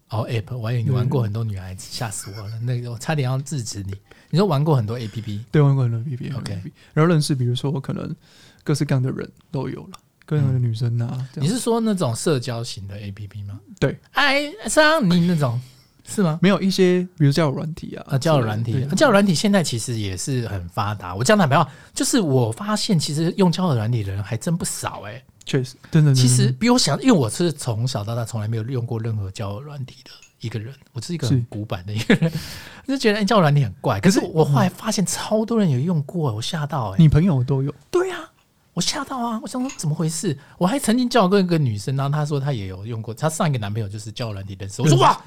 [0.10, 3.94] 哦，app，我还以为你玩过很多女孩子，吓死我了，那个我差点要制止你。
[4.30, 5.40] 你说玩过很多 app？
[5.52, 8.16] 对，玩过很多 app，OK，Okay 然后认识比如说我可能
[8.64, 9.98] 各式各样的人都有了。
[10.26, 13.60] 各样的女生呐、啊，嗯、你是说那种社交型的 A P P 吗？
[13.80, 15.62] 对，爱上你那种
[16.08, 16.40] 是吗？
[16.42, 21.16] 没有一些，比如交友软体啊，啊，交友软体，啊、交友软体现在其实也是很发达。
[21.16, 30.12] 我讲坦白话，就是我发现其实用交友软体的人还真不少哎、欸，确实，真的，其实比我想，因为我是从小到大从来没有用过任何交友软体的
[30.42, 32.38] 一个人，我是一个很古板的一个人，是
[32.88, 34.00] 就觉得、欸、交友软体很怪。
[34.00, 37.74] 可是我后来发现超多人有用过，我吓到哎、欸，你朋友都有？
[37.92, 38.32] 对呀、啊。
[38.76, 39.40] 我吓到啊！
[39.42, 40.38] 我想说怎么回事？
[40.58, 44.82] 我还曾经交过一个女生，然后她说她也有用过，她上一个男朋友就是交友软体认识。
[44.82, 45.18] 我说哇，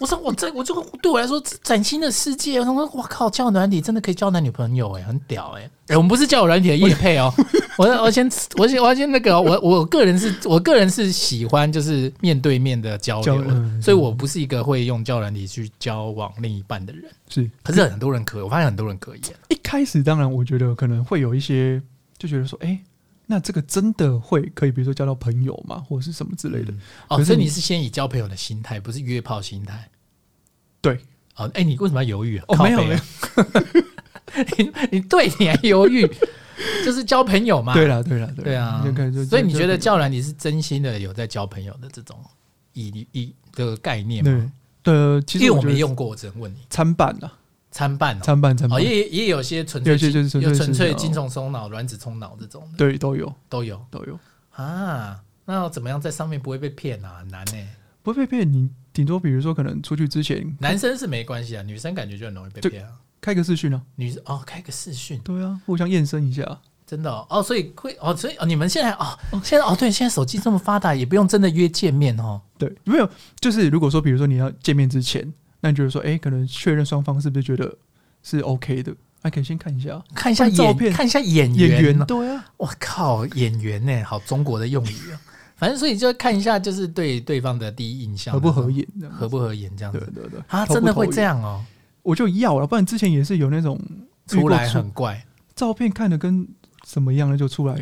[0.00, 2.58] 我说我这我这个对我来说崭新的世界。
[2.58, 5.70] 我说哇靠，交友软体真的可以交男女朋友哎，很屌哎！
[5.86, 7.32] 哎，我们不是交友软体的业配哦。
[7.78, 13.44] 我我先我先我先那个我我个人是我个人是喜欢就是面对面的交流，
[13.80, 17.04] 所以我不是一个会用交友软体去交往另一半的人。
[17.28, 19.20] 是，可是很多人可以，我发现很多人可以。
[19.50, 21.80] 一开始当然我觉得可能会有一些。
[22.22, 22.84] 就觉得说，哎、欸，
[23.26, 26.72] 那这个真的会可以，比如说交到朋友嘛，或者是什么之类的。
[27.08, 29.88] 哦，所以你是先以交朋友的心态，不是约炮心态。
[30.80, 30.98] 对。
[31.34, 32.44] 哦，哎、欸，你为什么要犹豫啊？
[32.48, 33.00] 哦，没有，没有。
[34.56, 36.06] 你 你对你还犹豫，
[36.84, 37.74] 就是交朋友嘛。
[37.74, 38.84] 对了，对了，对啊。
[39.28, 42.16] 所以你觉得教然你是真心的有在交朋友的这种
[42.74, 44.52] 以以的概念吗？
[44.82, 46.58] 对，呃，其实因为我没用过，我只能问你。
[46.70, 47.32] 参半啊。
[47.72, 49.92] 参半，参半，参半，也也有些纯粹，
[50.40, 54.16] 有纯粹精虫松脑、卵子冲脑这种的，对，都有，都有，都有
[54.52, 55.18] 啊。
[55.46, 57.16] 那要怎么样在上面不会被骗啊？
[57.20, 57.68] 很难呢，
[58.02, 58.52] 不会被骗。
[58.52, 62.92] 你顶多比如说，可能出去之前，男生是没关系啊，女生感觉就很容易被骗啊。
[63.20, 67.42] 开个视讯啊，女生哦，开个视讯，对啊，互相验身一下，真的哦。
[67.42, 72.40] 所以会哦，所以哦，你们现在哦，现在哦，对，现在手机这么发达，也不用真的约见面哦。
[72.58, 75.32] 对，没有，就是如果说，比如说你要见面之前。
[75.62, 77.74] 那你觉得说，哎、欸，可能确认双方是不是觉得
[78.22, 78.94] 是 OK 的？
[79.22, 81.70] 还可以先看一下，看一下照片，看一下演员。
[81.70, 84.02] 演员对啊，我靠，演员呢？
[84.04, 85.20] 好中国的用语啊。
[85.54, 90.00] 反正所以就看一下，就是对对方的第一印象合不合眼，合不合眼这样子。
[90.00, 91.64] 对对对，啊，真的会这样哦？
[92.02, 93.80] 我就要了，不然之前也是有那种
[94.26, 96.44] 出来很怪，照片看的跟
[96.84, 97.80] 什么样的就出来。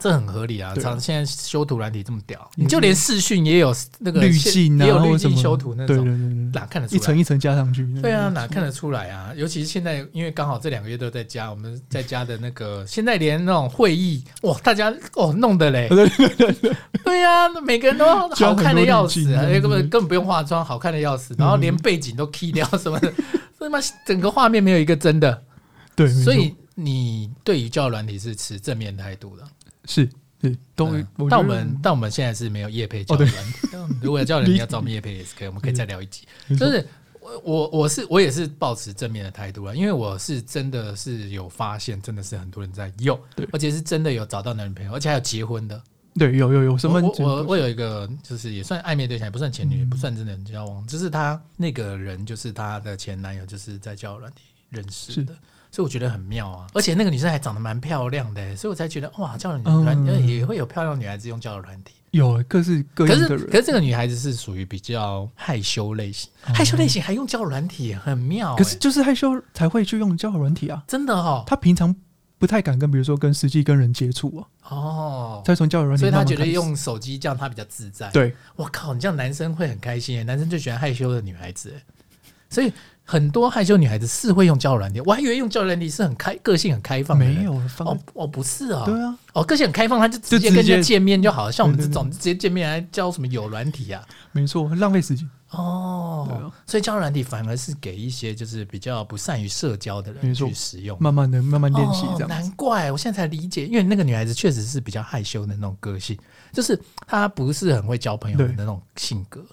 [0.00, 0.74] 这很合理啊！
[0.80, 6.96] 常现在修图软体这么屌，你就连视讯也有那个滤镜啊，也有滤镜修图那种，哪看得出来？
[6.96, 7.86] 一层一层加上去。
[8.00, 9.30] 对啊，哪看得出来啊？
[9.36, 15.86] 尤其是现在，因为刚好这两个月都在家，我们在家的那个，现在连那种会议，哇，大家哦弄的嘞，
[17.04, 23.12] 对呀，每个人都好看的要死，根本根本不用化妆，好看的要死，然后连背景都 key 掉什么的，
[23.58, 25.42] 他妈整个画面没有一个真的。
[25.94, 29.44] 对，所以你对于交友软体是持正面态度的。
[29.84, 30.08] 是
[30.42, 33.76] 是，都、嗯、但我们但我们现在是没有业配交友软体。
[33.76, 36.26] 哦、 如果要交友软体要找我们业配也是可以，我们可以再聊一集。
[36.58, 36.86] 就是
[37.20, 45.82] 我我我是我也是抱持正面的态度了，因为我是真的是有发现，真的是很多人在用，对，而且是真的有找到男女朋友，而且还有结婚的。
[46.14, 47.00] 对，有有有什么？
[47.00, 55.32] 我我，我有一个，就是也算暧昧对象，也不算前女友，也不算真的交往，就、嗯、是他那个人，就是他的前男友，就是在交友软体认识的。
[55.72, 63.38] 所以我觉得很妙啊，而且那个女生还长得蛮漂亮的，所以我才觉得哇，交友软体也会有漂亮女孩子用交友软体，有各式各样的人。
[63.38, 68.56] 可是可是这个女孩子是属于比较害羞类型，害羞类型还用交友软体，很妙。
[68.56, 71.44] 可是就是害羞才会去用交友软体啊，真的哦。
[71.46, 71.94] 她平常
[72.36, 74.42] 不太敢跟，比如说跟实际跟人接触啊。
[74.70, 78.10] 哦，再从交友软体，所以她觉得用手机这样她比较自在。
[78.10, 81.72] 对，我靠，你这样男生会很开心，男生最喜欢害羞的女孩子，
[82.48, 82.72] 所以。
[83.10, 87.24] 很多害羞女孩子是会用交友软体，我还以为用交友软体是很开个性很开放的。
[87.24, 91.50] 没有哦哦，不是啊，对啊，哦个性很开放，他就直接跟人家见面就好了。
[91.50, 94.00] 像我们这种直接见面还交什么友软体啊？
[94.30, 96.28] 没错，浪费时间哦。
[96.30, 102.28] 啊、所以交友软体反而是给一些就是比较不善于社交的人去使用，慢慢的慢慢练习这样、哦。
[102.28, 106.16] 难怪我现在才理解，因为那个女孩子确实是比较害羞的那种个性，
[106.52, 109.44] 就是她不是很会交朋友的那种性格。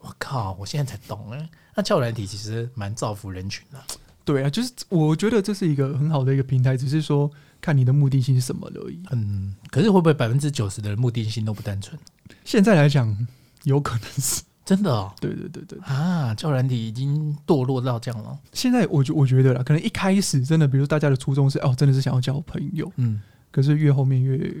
[0.00, 1.48] 我靠，我现在才懂哎。
[1.78, 3.78] 那交友软体其实蛮造福人群的，
[4.24, 9.00] 对啊，就是我觉得这是一个很好的一个平台，只是说看你的目的性是什么而已。
[9.12, 11.96] 嗯，可是会不会百分之九十的人目的性都不单纯？
[12.44, 13.16] 现在来讲，
[13.62, 15.14] 有可能是真的哦。
[15.20, 18.36] 对对对对啊，交友软体已经堕落到这样了。
[18.52, 24.52] 现在我觉我觉得啦，可能一开始真的，比如大家的初衷是哦，真的是想要交朋友，嗯，可是越后面越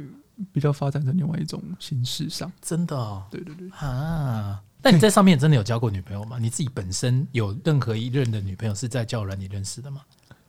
[0.52, 3.24] 比较发展成另外一种形式上，真的哦。
[3.28, 4.62] 对对对啊。
[4.82, 6.38] 那你在上面真的有交过女朋友吗？
[6.40, 10.02] 你自己本身有任何一任的女朋友是在交友软体认识的吗？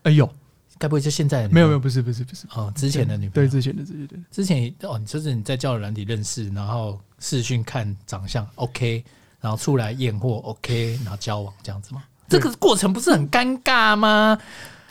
[0.03, 0.29] 哎呦，
[0.77, 1.49] 该不会就现在的？
[1.49, 9.03] 没有没有，不是不是不是哦，之前的女朋友对之前的之前的之前哦，就是你在交友软体认识，然后视讯看长相 OK，
[9.41, 12.03] 然后出来验货 OK，然后交往这样子吗？
[12.27, 14.37] 这个过程不是很尴尬吗？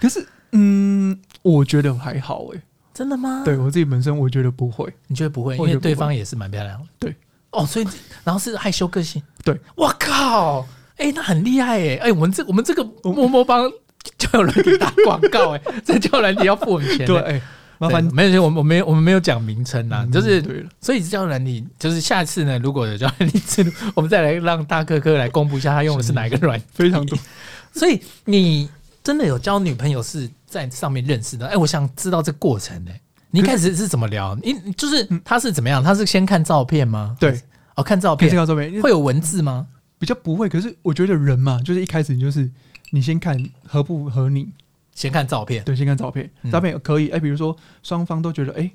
[0.00, 2.60] 可是嗯，我觉得还好哎，
[2.92, 3.42] 真的吗？
[3.44, 5.56] 对我自己本身我觉得不会，你觉得不会？
[5.56, 7.16] 因为对方也是蛮漂亮的，对。
[7.50, 7.86] 哦，所以
[8.24, 10.60] 然后是害羞个性，对，我靠，
[10.96, 13.70] 哎、欸，那很厉害哎，哎、欸，我们这我们这个默默帮
[14.18, 17.42] 交友软体打广告哎，这交友软体要付我们钱，对，哎、欸，
[17.78, 27.18] 麻烦没有，我们我没有我们没有讲名称呐，就是对了，所以交友软体就是下次呢，如果有交友软体，我们再来让大哥哥来公布一下他用的是哪一个软体，非常多，
[27.72, 28.68] 所以你
[29.02, 31.46] 真的有交女朋友是在上面认识的？
[31.46, 32.90] 哎、欸，我想知道这过程呢。
[33.30, 34.34] 你一开始是怎么聊？
[34.42, 35.82] 你就是他是怎么样？
[35.82, 37.16] 他是先看照片吗？
[37.20, 37.40] 对，
[37.76, 39.66] 哦，看照片，先看照片，会有文字吗？
[39.98, 40.48] 比较不会。
[40.48, 42.50] 可是我觉得人嘛，就是一开始你就是
[42.90, 44.48] 你先看合不合你，
[44.94, 45.62] 先看照片。
[45.64, 47.08] 对，先看照片，照片可以。
[47.10, 48.70] 哎，比如说双方都觉得哎。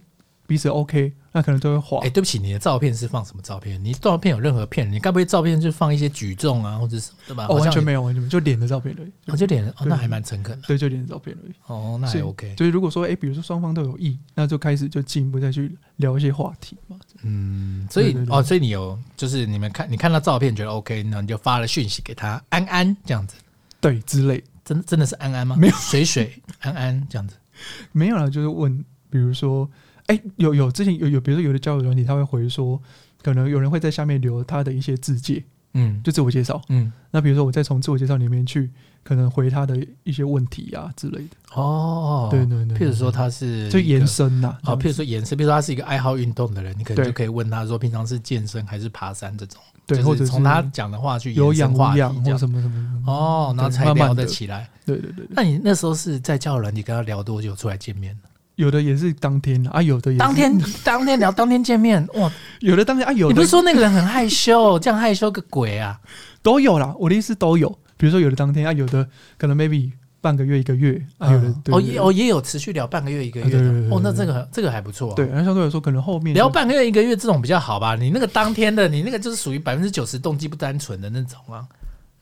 [0.45, 1.99] 彼此 OK，那可能都会滑。
[1.99, 3.81] 哎、欸，对不起，你的照片是放什么照片？
[3.83, 4.93] 你照片有任何骗人？
[4.93, 7.47] 你该不会照片就放一些举重啊，或者什么对吧？
[7.49, 9.11] 哦，完全没有，完全没有，就脸的照片而已。
[9.27, 10.67] 哦，就脸，哦，那还蛮诚恳的。
[10.67, 11.53] 对，就脸的照片而已。
[11.67, 12.55] 哦，那还 OK。
[12.57, 16.97] 所以如果说，哎、欸，比如说双方都有意，那就开始就进一步再去聊一些话题嘛。
[17.23, 23.35] 嗯，所以哦，所以你有就是你们看，你看到照片觉得 OK，那你就发了讯息给他，安安这样子，
[23.79, 25.55] 对，之类，真真的是安安吗？
[25.57, 27.35] 没有，水水安安这样子，
[27.93, 29.67] 没有了，就是问，比如说。
[30.07, 32.81] 哎、欸，有有之前有有，比如说有的交友软体，他会回说，
[33.21, 38.69] 可能有人会在下面留他的一些自介，嗯，就自我介绍，嗯，那比如说我再从自我介绍里面去，
[39.03, 41.29] 可能回他的一些问题啊之类的。
[41.55, 54.69] 哦，对对对，譬如说他是就延伸呐，好，譬如说延伸，譬如说他是一个爱好运动的人，你可能就可以问他说，平常是健身还是爬山这种，对，或者从他讲的话去有氧无氧或什么什么，哦，然后才聊得起来。
[54.85, 58.29] 对对对，那你那时候是在交友软体跟他聊多久出来见面的？
[58.55, 62.31] 有的也是当天啊，有的也是当天 当天聊，当天见面哇！
[62.59, 65.99] 有的当天啊，有的你不是说那个人很害羞，这样害羞个鬼啊？
[66.41, 67.69] 都有啦，我的意思都有。
[67.97, 75.13] 比如说有的当天啊，有的可能 maybe 半个月一个月啊，有的哦也哦也有持续聊半个月一个月的哦，那这个这个还不错。
[75.15, 77.95] 对，那相对来说可能后面聊半个月一个月这种比较好吧？
[77.95, 81.65] 你那个当天的，你那个就是属于百分之九十动机不单纯的那种啊。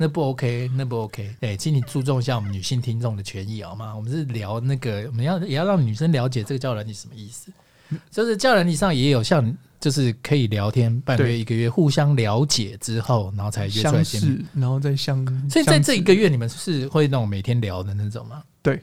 [0.02, 1.36] 那不 OK，那不 OK。
[1.42, 3.96] 哎，请你注重一下我们女性听众的权益好吗？
[3.96, 7.52] 我们是聊那个，我们要也要让女生了解这个交友软体什么意思。
[8.10, 15.24] 就是交友软体上也有像，就是可以聊天半个月一个月，互相了解之后，然后才约出来见面，然后再相。
[15.48, 18.42] 所以在这一个月，你们是会那种每天聊的那种吗？
[18.64, 18.82] 对，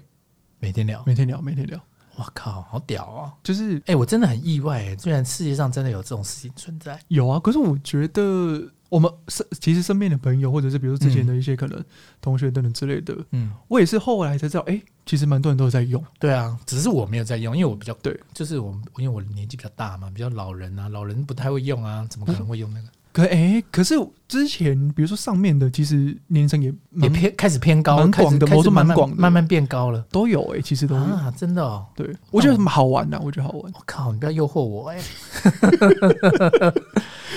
[0.61, 1.81] 每天聊，每天聊，每天聊。
[2.19, 3.35] 哇靠，好屌啊！
[3.43, 6.97] 就是，哎，我真的很意外，哎，居然世界上真的有这种事情存在。
[7.09, 8.63] 有啊，可是我觉得。
[8.89, 11.85] 我们身其实身边的朋友，或者是比如说之前的一些可能
[12.21, 16.03] 同学等等之类的，嗯，我也是后来才知道，哎、欸，其实蛮多人都在用。
[16.19, 22.87] 对啊，只是我没有在用，因为我比较对，就是我因为我年纪比较大嘛，比较老人啊，老人不太会用啊，怎么可能会用那个？
[22.87, 23.95] 嗯、可哎、欸，可是
[24.27, 25.97] 之前比如说上面的，其实
[26.29, 31.85] 年龄层也也偏开始偏高，蛮广的，我说蛮广的，慢慢变高了，都有哎、欸，其实都有啊，真的哦。
[31.95, 33.73] 对，我觉得好玩呐，我觉得好玩。
[33.75, 36.73] 我靠，你不要诱惑我哎、欸。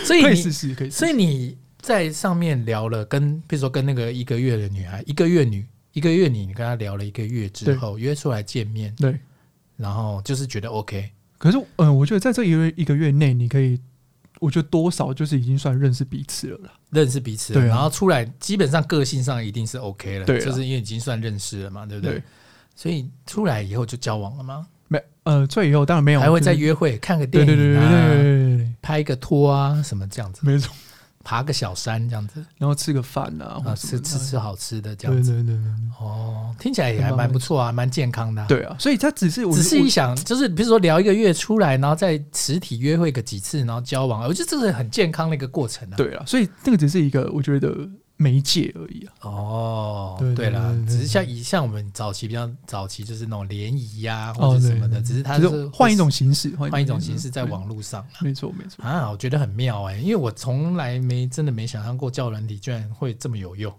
[0.03, 0.99] 所以你可以试试，可以试试。
[0.99, 9.19] 所以你在上面聊了，跟比如说跟那个一个月的女孩，一个月女，一个月你，你跟她聊了一个月之后，约出来见面，对，
[9.77, 11.09] 然后就是觉得 OK。
[11.37, 13.79] 可是，嗯、呃，我觉得在这一个月一个月内，你可以，
[14.39, 22.13] 我觉得多少就是已经算认识彼此了啦，认识彼此，对、啊，然后出来基本上个性上一定是 OK 了，对，就是因为已经算认识了嘛，对不对？
[22.13, 22.23] 对，
[22.75, 24.67] 所以出来以后就交往了吗？
[24.91, 30.73] 没，呃，出来以后当然没有，还会再约会，看个电影啊，对对对对对对对，拍个拖啊，什么这样子，没错。
[31.23, 35.71] 爬个小山这样子，然后吃个饭啊，啊，吃吃吃好吃的这样子，对对对对，
[36.05, 38.43] 哦，听起来也还蛮不错啊，蛮健康的。
[38.47, 45.95] 对啊，所以他只是只是一想，就是比如说聊一个月出来，然后再实体约会个几次，然后交往，我觉得这是很健康的一个过程啊。
[45.95, 47.87] 对啊，所以这个只是一个，我觉得。
[48.21, 49.13] 媒介而已啊！
[49.21, 58.05] 哦，对了，只是像以像我们早期比较早期，就是那种联谊呀或者什么的，哦、只是它是换一种形式，换一种形式在网络上。
[58.19, 63.73] 没错，没错啊，我觉得很妙哎、欸，因为我从来没真的没想象过交友软体居然会这么有用，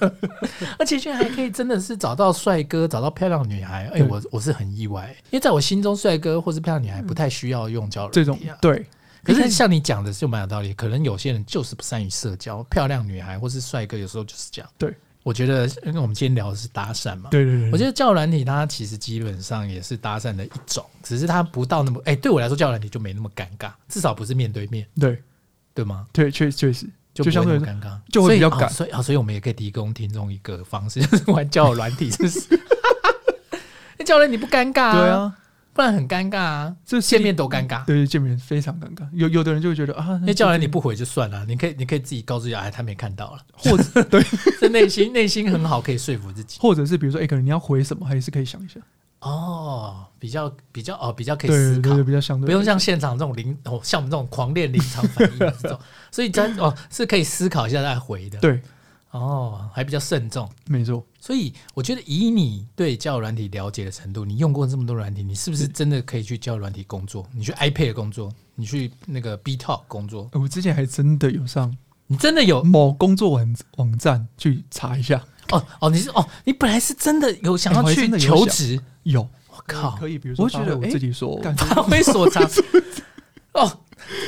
[0.78, 3.86] 而且居然还可以真的是找到帅哥，找到漂亮女孩。
[3.88, 8.86] 哎、欸，我我是很意外、欸，因为在我心中，帅哥或是漂亮女孩不太需要用交友软体、啊、这种对。
[9.22, 14.70] 可是像你讲的就蛮有道理，可能有些人就是不善于社交，漂亮女孩或是帅哥有时候就是这样。
[14.78, 25.22] 对，我觉得因为我们今天聊的是搭讪嘛，对对对，我觉得交友软体它其实基本上也是搭讪的一种，只是它不到那么哎、欸，对我来说交友软体就没那么尴尬，至少不是面对面，对。
[25.74, 26.08] 对吗？
[26.12, 26.88] 对，确确实。
[27.14, 32.40] 就相对尴尬，就会比较尴，所以啊，所以我们也可以提供听众一个方式，就是玩交友软体，就是？
[34.04, 35.36] 交友软体不尴尬、啊，对啊。
[35.78, 36.76] 不然很尴尬啊！
[36.84, 39.06] 这见面多尴尬，对，见面非常尴尬。
[39.12, 44.20] 有有的人就会觉得啊，那叫人你不回就算了，你可以你可以自己告诉他，哎，他没看到了，或者对，
[44.60, 46.58] 这内心内心很好，可以说服自己。
[46.60, 48.80] 或者是比如说，哎，可能你要回什么，还是可以想一下。
[49.20, 55.78] 哦，比较比较哦，比较可以思考，对对对，比较相对，不用像现场这种临哦，像我们这种狂练临场反应这种，
[56.10, 58.40] 所以真哦是可以思考一下再回的。
[58.40, 58.60] 对。
[59.12, 61.02] 哦，还比较慎重，没错。
[61.20, 67.26] 所以我觉得，以你对交友软体了解的程度，你用过这么多软体，你是不是真的可以去交友软体工作？
[67.32, 70.30] 你去 iPad 工作，你去那个 B Talk 工作？
[70.32, 71.76] 我之前还真的有上，
[72.06, 75.22] 你真的有某工作网网站去查一下。
[75.50, 78.78] 哦哦，你是哦，你本来是真的有想要去求职？
[79.02, 82.48] 有，我靠，可以，比如说，我觉得我自己说，发挥 所长。
[83.54, 83.80] 哦。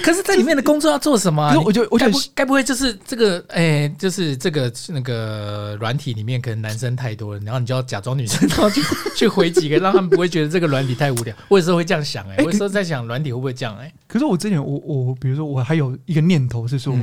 [0.03, 3.45] 可是，在里面的工作要做什么、我就我就该不会就是这个？
[3.49, 8.83] 哎、就是这个那个软体里面可能男生太多了，然后你就要假装女生，然后去
[9.16, 11.35] 去回几个，让他们不会觉得这个软体太无聊。
[11.49, 13.85] 我有时候会这样想、欸，哎，我有时候在想软体会不会这样、欸？
[13.85, 16.95] 哎，可是我之前我我比如说我还有一个念头是说，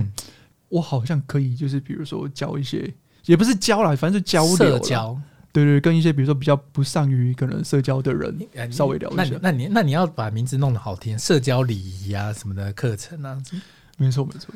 [0.69, 2.93] 我好像可以就是比如说教一些，
[3.25, 5.17] 也不是教啦，反正就交流交。
[5.51, 8.37] 对对，跟一些比如说比较不善于可能社交的人
[8.71, 9.23] 稍微聊一下。
[9.41, 13.41] 那那你那你要把名字弄得好听，社交礼仪啊什么的课程啊。
[13.97, 14.53] 没错没错。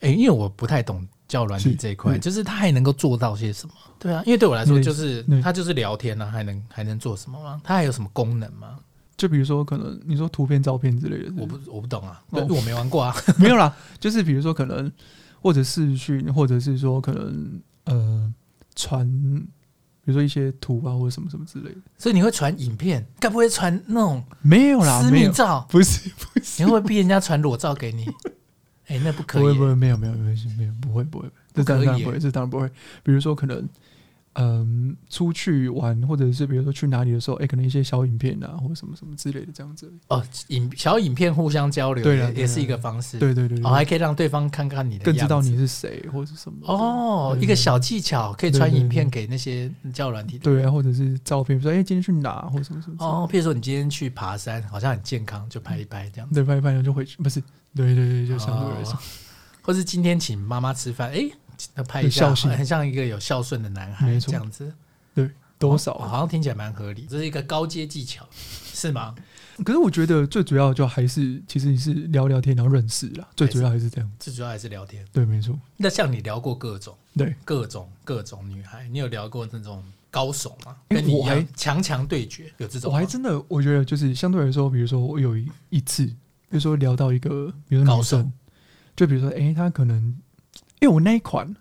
[0.00, 3.74] 哎，因为我不太懂教软体这一块，就是他还能够做到些什么？
[3.98, 7.60] 对啊，因为对我来说就是他就是聊天啊，还能还能做什么吗？
[7.62, 8.78] 他还有什么功能吗？
[9.16, 13.14] 就比如说可能你说图片、照片之类的，我不我不懂啊，我没玩过啊。
[13.38, 14.90] 没有啦，就是比如说可能
[15.42, 18.32] 或者视讯，或者是说可能呃
[18.74, 19.46] 传。
[20.04, 25.66] 比如说一些图啊，或者什么什么之类的，所以你会传影片，该不会传那种没有啦，私密照？
[25.70, 28.04] 不是不是，你会不会逼人家传裸照给你？
[28.86, 32.68] 哎、欸，那不可以，不会不会，没有没有没关系，没有不会不会，这当然不会，这当然不会。
[33.02, 33.66] 比如说可能。
[34.34, 39.92] 嗯，出去玩，或者是比如说去哪里的时候，哎、欸，可能一些小影片啊，或者什么什么之类的这样子。
[40.08, 43.18] 哦，影小影片互相交流，对了，也是一个方式。
[43.18, 46.58] 对对对，对，哦，还可以让对方看看你的，更知道你是谁或者什么。
[46.66, 50.38] 哦，一个小技巧，可以传影片给那些交软体。
[50.38, 52.96] 对啊，或者是照片，比如说哎、欸，今天去哪，或者什么什么。
[52.98, 56.34] 哦，譬如说你今天去爬山，好像很健康，就拍一拍这样子。
[56.34, 57.40] 对，拍一拍然后就回去，不是？
[57.76, 58.98] 对对对，就相对来说。
[59.62, 61.32] 或是今天请妈妈吃饭，哎、欸，
[61.88, 64.72] 拍一下，很像一个有孝顺的男孩，这样子。
[65.14, 69.14] 对，多少、好像听起来蛮合理，这是一个高阶技巧，是吗？
[69.64, 73.28] 可是我觉得最主要就还是，其实你是聊聊天，然后认识啦。
[73.36, 75.06] 最主要还是这样，最主要还是聊天。
[75.12, 75.56] 对，没错。
[75.76, 79.80] 那像你聊过各种，对，各种各种女孩，你有聊过那种
[80.10, 80.76] 高手吗？
[80.88, 82.92] 跟你一样强强对决，有这种？
[82.92, 86.14] 我还真的，我觉得就是相对来说，比如说我有一一次，比
[86.50, 88.32] 如说聊到一个，比如说女生，
[88.96, 90.16] 就比如说，哎、欸，她可能因
[90.88, 91.54] 为我那一款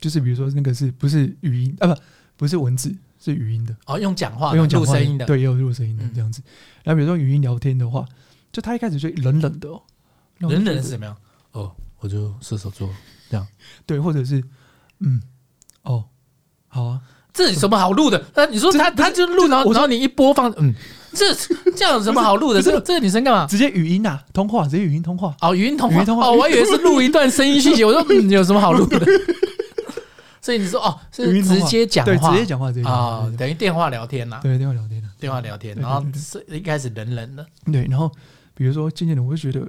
[0.00, 1.86] 就是比如说那个是不是语音啊？
[1.88, 2.00] 不，
[2.38, 6.40] 不是文字，是语音的哦，用讲话，用录声音的，对，也有录声音的这样子。
[6.40, 6.50] 嗯、
[6.84, 8.06] 然后比如说语音聊天的话，
[8.50, 9.82] 就他一开始就冷冷的哦，
[10.38, 11.16] 冷冷是怎么样？
[11.52, 12.88] 哦，我就射手座
[13.30, 13.46] 这样，
[13.86, 14.42] 对，或者是
[15.00, 15.22] 嗯，
[15.82, 16.04] 哦，
[16.68, 17.00] 好啊。
[17.34, 18.22] 这有什么好录的？
[18.34, 20.74] 那你说他他就录，然后然后你一播放，嗯，
[21.14, 21.34] 这
[21.76, 22.62] 这样有什么好录的？
[22.62, 23.46] 这个这个女生干嘛？
[23.46, 25.34] 直接语音呐，通话，直接语音通话。
[25.40, 27.84] 哦，语音通话，哦，我还以为是录一段声音讯息。
[27.84, 28.98] 我说嗯，有什么好录的？
[30.40, 38.10] 所以你说哦，是直接讲话，对，直接讲话，这啊，等于电话聊天呐，对，电话聊天，电话聊天，然后是一开始冷冷的，对，然后
[38.54, 39.60] 比如说渐渐的，我会觉得，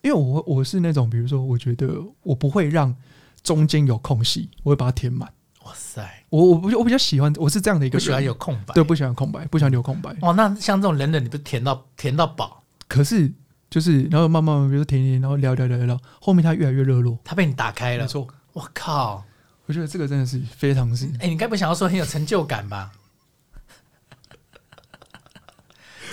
[0.00, 2.94] 因为我我是那种，比如说，我觉得我不会让
[3.42, 5.28] 中间有空隙，我会把它填满。
[5.64, 10.14] 哇塞，我我不我比较喜欢，我是这样的一个，不喜欢有空白，对，不喜欢空白，不喜欢留空白。
[10.20, 12.62] 哦，那像这种冷冷，你不填到填到饱？
[12.88, 13.30] 可是
[13.70, 18.04] 就是，然后慢慢慢比如说填填，然后聊聊聊聊，后面他越来越热络，他被你打开了。
[18.04, 19.24] 没错，我靠，
[19.66, 22.90] 我觉得这个真的是非常是，哎，你该不想要说很有成就感吧？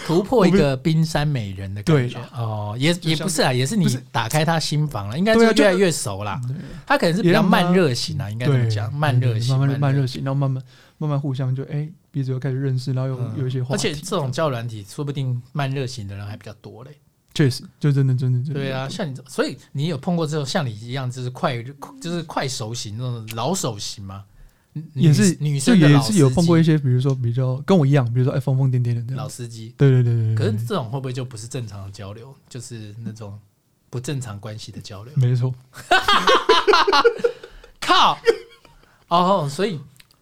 [0.10, 6.42] 突破一个冰山美人的感觉哦，也也不是啊，也是你打开他心房了，应该是越来越熟了。
[6.88, 8.92] 他可能是比较慢热型啊，应该怎么讲？
[8.92, 10.64] 慢热型，慢慢慢热型，然后慢慢
[10.98, 13.76] 慢慢互相就哎，彼此又开始认识，然后又有一些话。
[13.76, 16.92] 而且这种交友软体，说不定慢热型的人还比较多嘞。
[17.36, 18.60] 确实，就真的真的真的。
[18.60, 21.62] 对啊，像你，所以你有碰过这种像你一样，就是快
[22.02, 24.26] 就是快熟型那种老手型吗？
[24.94, 29.74] 也是女生也是有碰过一些，比如说比较跟我一样，比如说哎疯疯癫癫的老司机。
[29.78, 30.36] 对对对对。
[30.36, 33.38] 可是这种会不会就不是正常的交流，就是那种
[33.90, 35.12] 不正常关系的交流？
[35.16, 35.54] 没错。
[37.82, 38.20] 靠！
[39.08, 39.80] 哦，所以。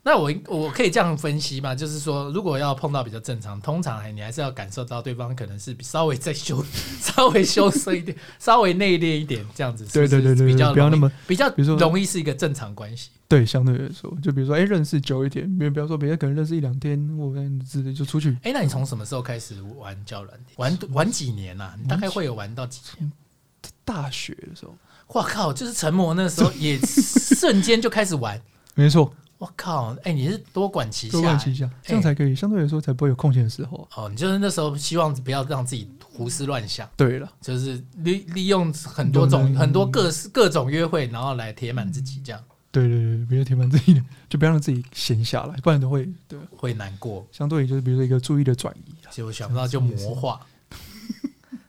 [0.07, 1.75] 那我我可以这样分析吗？
[1.75, 6.63] 就是说，如果要碰到比较正常，通常你还是要感受到对方可能是稍微再羞，
[7.01, 9.99] 稍微羞涩一点，稍微内敛一点，这样子是是。
[9.99, 13.09] 对对对对，比较不要那么比较，比如说容易是一个正常关系。
[13.27, 18.29] 对，相对来说，就比如说，哎、欸，认识久一点，别人不要说别人可能认识一两天，我跟之类就出去。
[18.43, 20.53] 哎、欸，那你从什么时候开始玩交友软体？
[20.55, 21.75] 玩玩几年啊？
[21.77, 23.11] 你大概会有玩到几年？
[23.83, 24.73] 大学的时候。
[25.13, 25.51] 哇靠！
[25.51, 28.41] 就是成魔那时候，也瞬间就开始玩。
[28.75, 29.13] 没错。
[29.38, 29.93] 我靠！
[29.97, 33.88] 哎、欸，你是多管齐下，多管齐下，这样才可以，欸、相对来说才不会有空闲的时候。
[33.95, 36.89] 哦，你就是那时候希望不要让自己胡思乱想。
[36.97, 42.43] 对了，就是利利用很多种、很多各式各种约会，然后来填满自己，这样。
[42.71, 47.25] 对对对，不要填满自己， 就不要让自己闲下来，不然都会对会难过。
[47.31, 50.39] 相对于就是比如说一个注意的转移，结果想不到就魔化。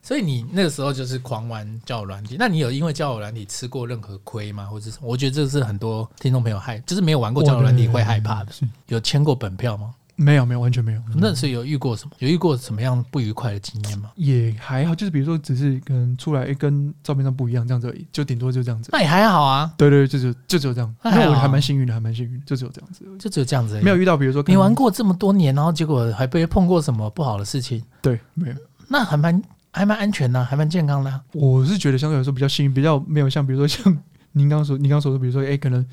[0.08, 4.64] 所以你那个时候就是狂玩交友软体，那你有因为交友软体吃过任何亏吗？
[4.64, 8.52] 或者是我觉得这是很多听众朋友害，就是没有玩过交友软体会害怕的。
[8.86, 9.94] 有签过本票吗？
[10.16, 11.02] 没有，没有，完全没有。
[11.14, 12.12] 那是有遇过什么？
[12.20, 14.10] 有遇过什么样不愉快的经验吗？
[14.14, 18.88] 也还好，就是比如说只是跟出来跟照片上不一样这样子而已，就顶多就这样子。
[18.90, 19.70] 那也还好啊。
[19.76, 20.94] 对对，就只就只有这样。
[21.02, 23.78] 那我还蛮幸运的，还蛮幸运，就只有这样子，就只有这样子。
[23.82, 27.84] 没有遇到比如说你玩过这么多年，然后结果还被碰过什么不好的事情？
[28.00, 28.56] 对，没有。
[28.88, 29.42] 那还蛮。
[29.72, 31.20] 还蛮安全的，还蛮健康的。
[31.32, 33.84] 我是觉得相对来说比较幸运，比较没有像比如说像
[34.32, 35.84] 您刚刚说，您刚刚说的，比如说哎，可能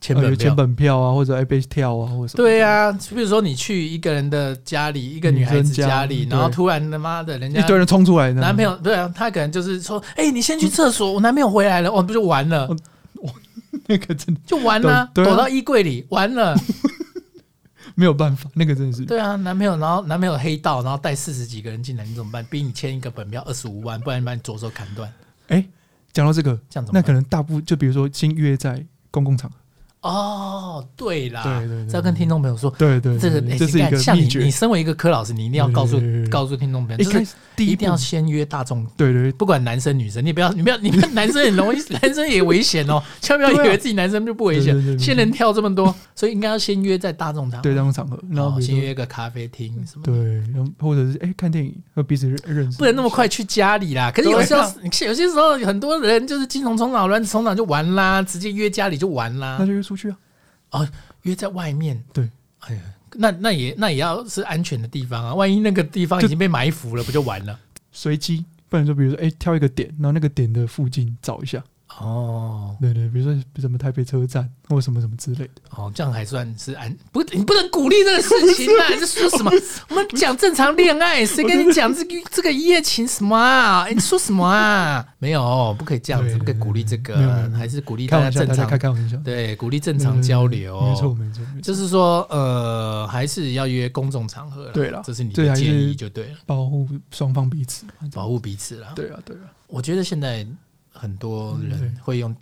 [0.00, 2.36] 钱本钱本票啊，或者哎被跳啊，或者什么。
[2.36, 12.68] 对啊，比如说你去一个人的家里，一个女孩子家里，然后突然他妈的，人家一堆人冲出来，男朋友对啊，他可能就是说，哎，你先去厕所，我男朋友回来了，哦，不就完了？
[13.86, 16.54] 那个真的就完了，躲到衣柜里，完了。
[17.96, 22.44] 没有办法，那个真的是对啊，男朋友，然后男朋友黑道，然后带四十几个人进来，你怎么办？
[22.46, 25.12] 逼你签一个本票二十五万，不然把你左手砍断。
[25.48, 25.64] 哎，
[26.12, 29.56] 讲到这个，这样子，那可能大部就比如说先约在公共场合。
[30.02, 50.14] 哦，对啦，对对，要跟听众朋友说，对对，这个这是一个像你，你身为一个柯老师，你一定要告诉告诉听众朋友，就是第一定要先约大众，对对，不管男生女生，你不要 你不要，你们男生很容易， 男生也危险哦，千万不要以为自己男生就不危险，仙人跳这么多，所以应该要先约在大众场合，对大众场合，然后先约个咖啡厅什么，对，
[50.52, 54.10] 然后或者是哎看电影和彼此认识，不能那么快去家里啦。
[54.10, 54.62] 可是有时候，
[55.06, 60.18] 有些时候很多人就是精虫冲脑，乱冲脑就完啦，直接约家里就完啦，那就约出去啊。
[60.70, 60.88] 哦，
[61.22, 62.02] 约在外面。
[62.12, 62.30] 对，
[62.60, 62.82] 哎呀，
[63.12, 67.58] 那那也那也要是安全的地方啊，万一那个地方已经被埋伏了，不就完了？
[67.90, 71.62] 随机，不然说，比如说，哎，挑一个点，然后那个点的附近找一下。
[72.00, 75.62] 哦，对对，比如说什么台北车站或什么什么之类的。
[75.70, 77.22] 哦，这样还算是安不？
[77.24, 78.88] 你不能鼓励这个事情啊！
[78.92, 79.50] 你在说什么？
[79.88, 83.82] 我们讲正常恋爱，谁跟你讲这个这个一夜情什么啊？
[83.82, 85.06] 哎，你说什么啊？
[85.18, 89.16] 没有，不可以这样子，不可以鼓励这个，还是鼓励大家正常开开玩笑。
[89.18, 90.80] 对，鼓励正常交流。
[90.82, 94.70] 没错没错，就是说，呃，还是要约公众场合。
[94.72, 98.92] 对了，这是你的建议就对了，保护双方彼此，保护彼此了。
[98.96, 100.46] 对啊对啊，我觉得现在。
[101.02, 102.32] 很多人会用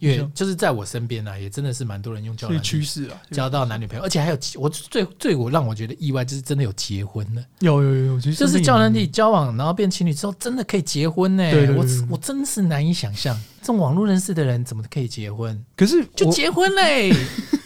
[0.00, 11.70] 因为就是在我身边呢、啊，也真的是蛮多人用交趋势啊，交到男女朋友，而且还有我最最我让我觉得意外，就是真的有结婚的，有有有，就是交友软体交往，然后变情侣之后，真的可以结婚呢、欸。
[11.72, 15.62] 我我真是难以想象，这种网络认识的人怎么可以结婚？
[15.76, 17.12] 可是就结婚嘞，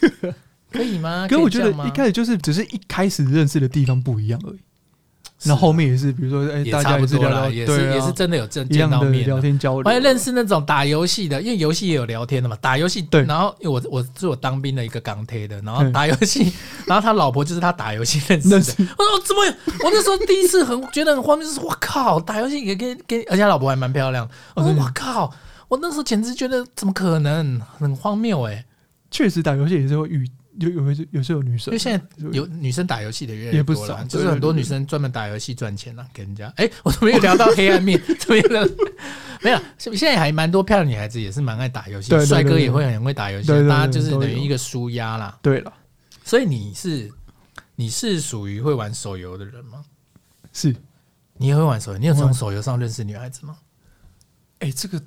[0.70, 1.26] 可以吗？
[1.26, 4.58] 可是我觉得一开始就是只是一开始认识的地方不一样而已。
[5.46, 9.82] 那后面也是，比如说，哎，大家也是聊聊，也是也是真的有正见到面聊天交流。
[9.84, 12.56] 我还认识那种打游戏的，因为游戏也有聊天的嘛。
[12.62, 13.22] 打游戏，对。
[13.24, 16.50] 然后，我我是我当兵的一个钢铁的，然后打游戏，
[16.86, 18.56] 然后他老婆就是他打游戏认识的。
[18.56, 19.42] 我说怎么？
[19.84, 24.26] 我那时候第一次很觉得很荒谬，就是我靠，打游戏也跟跟，而且他老婆还蛮漂亮。
[24.54, 25.30] 我说我靠，
[25.68, 28.64] 我那时候简直觉得怎么可能，很荒谬哎。
[29.10, 30.26] 确实打游戏也是会遇。
[30.58, 36.52] 有有有有时候有女生，因为现在有女生打游戏的越来越多了，就是很多女生专门打游戏赚钱了，给人家。
[36.56, 38.00] 哎，我怎么又聊到黑暗面？
[38.18, 38.48] 怎么又？
[39.42, 45.38] 没有，现在还蛮多漂亮女孩子也是蛮爱打游戏，帅哥也会很会打游戏，大家就是等于一个舒压啦。
[45.42, 45.72] 对了，
[46.24, 47.10] 所以你是
[47.74, 49.84] 你是属于会玩手游的人吗？
[50.52, 50.74] 是，
[51.36, 51.98] 你也会玩手游？
[51.98, 53.56] 你有从手游上认识女孩子吗？
[54.60, 55.02] 哎，这个。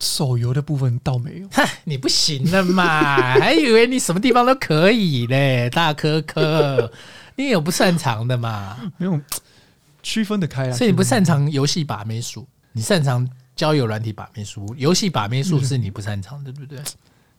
[0.00, 3.14] 手游的部分倒没有，嗨， 你不行了嘛？
[3.38, 6.90] 还以为你什么地方都可以嘞，大科科，
[7.36, 8.78] 你有不擅长的嘛？
[8.96, 9.20] 没有
[10.02, 10.72] 区分得开啊。
[10.72, 14.74] 所以你不擅长游戏把妹术，你擅长交友软体把妹术。
[14.78, 16.82] 游戏把妹术是你不擅长的，对不对？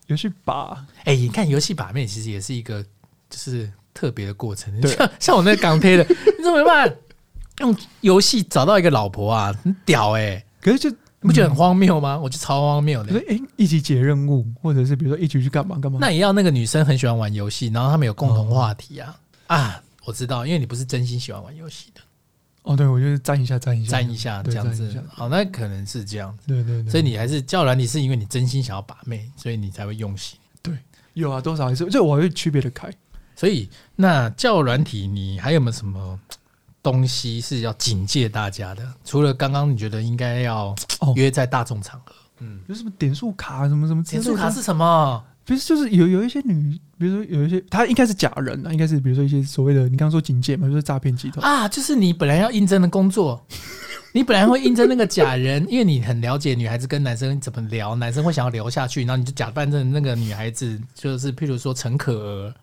[0.06, 2.84] 游戏把，哎，你看游戏把妹其实也是一个
[3.28, 4.72] 就是特别的过程。
[4.88, 6.96] 像像我那个港贴的，你怎么办？
[7.60, 10.46] 用游戏找到一个老婆啊，很屌哎！
[10.62, 10.96] 可是就。
[11.22, 12.18] 你不觉得很荒谬吗？
[12.18, 13.24] 我觉得超荒谬的。
[13.30, 16.00] 哎，一起解任务，或者是比如说一起去干嘛干嘛？
[16.02, 19.16] 那也要那个女生很喜欢玩游戏，然后他们有共同话题啊
[19.48, 19.84] 啊！
[20.04, 22.02] 我知道，因为你不是真心喜欢玩游戏的。
[22.64, 25.04] 哦，对，我就是沾一下，沾一下，沾一下这样子。
[25.10, 26.48] 好，那可能是这样子。
[26.48, 26.90] 对对对。
[26.92, 30.40] 所以你还是交友软体，是因为你真心想要把妹，所以你才会用心。
[30.64, 30.76] 对，
[31.14, 32.92] 有啊，多少还是这我会区别的开。
[33.36, 36.20] 所以那叫软体，你还有没有什么？
[36.84, 40.76] 东西是要警戒大家的，除了刚刚你觉得应该要
[41.16, 44.04] 约在大众场合，嗯，有什么点数卡什么什么？
[44.04, 45.24] 点数卡是什么？
[45.44, 53.44] 不是就是有有一些女，比如说有一些，她应该是假人啊，应该是比如说一些所谓的你刚刚说警戒嘛，就是诈骗集团啊，就是你本来要应征的工作。
[54.14, 62.54] 你本来会应征那个假人，因为你很了解女孩子跟男生怎么聊，男生会想要聊下去，然后你就假扮成那个女孩子，就是譬如说陈可儿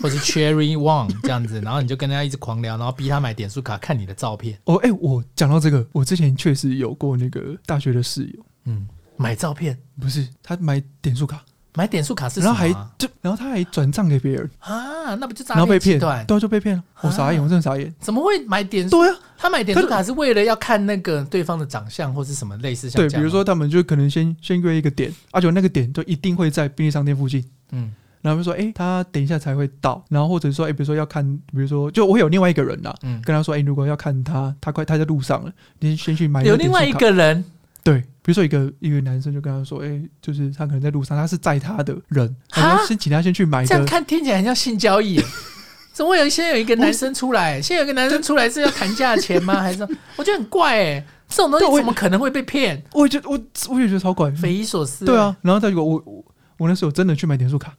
[0.00, 4.58] 或是 Cherry Wang 这样子，然后你就跟人家一直狂聊，然后逼他买点数卡看你的照片。
[4.64, 8.86] 哦，哎，我讲到这个，我之前确实有过那个大学的室友，嗯，
[9.16, 11.42] 买照片不是他买点数卡。
[11.74, 12.40] 买点数卡是？
[12.40, 15.14] 然后还就，然后他还转账给别人啊？
[15.14, 15.58] 那不就诈骗？
[15.58, 16.82] 然后被骗，对，就被骗了。
[17.02, 17.94] 我傻眼，我真的傻眼。
[18.00, 18.96] 怎么会买点数？
[18.96, 23.00] 对啊，他买点数卡是为了要看那个对方的长相或是什么类似像。
[23.00, 27.44] 对，比如说他们就可能先先约一个点，而且那个点就一定会在便利商店附近。
[27.70, 27.92] 嗯，
[28.22, 30.04] 然后就说，哎，他等一下才会到。
[30.08, 36.42] 然后或者说，哎，比如说要看，比如说，就我有另外一个人呐，嗯，跟他说，哎，如果要看他，他快他在路上了，你先去买。
[36.44, 37.44] 有另外一个人。
[37.84, 45.18] 对，比如说一个一个男生就跟他说：“哎、欸，就是他可能在路上，他是载他的人，他先请他先去买。”这样看听起来很像性交易，
[45.94, 49.54] 怎么会有先有一个男生出来，先有一个男生出来是要谈价钱吗？
[49.62, 49.82] 还是
[50.16, 52.82] 我觉得很怪哎，这种东西怎么可能会被骗？
[52.92, 53.40] 我也觉得我
[53.70, 55.06] 我也觉得超怪，匪夷所思。
[55.06, 56.24] 对啊，然后他就我我
[56.58, 57.74] 我那时候真的去买点数卡，